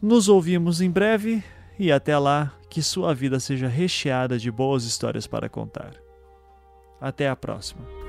Nos 0.00 0.30
ouvimos 0.30 0.80
em 0.80 0.90
breve 0.90 1.44
e 1.78 1.90
até 1.92 2.16
lá 2.18 2.52
que 2.68 2.82
sua 2.82 3.14
vida 3.14 3.38
seja 3.40 3.68
recheada 3.68 4.38
de 4.38 4.50
boas 4.50 4.84
histórias 4.84 5.26
para 5.26 5.48
contar. 5.48 5.94
Até 7.00 7.28
a 7.28 7.36
próxima! 7.36 8.01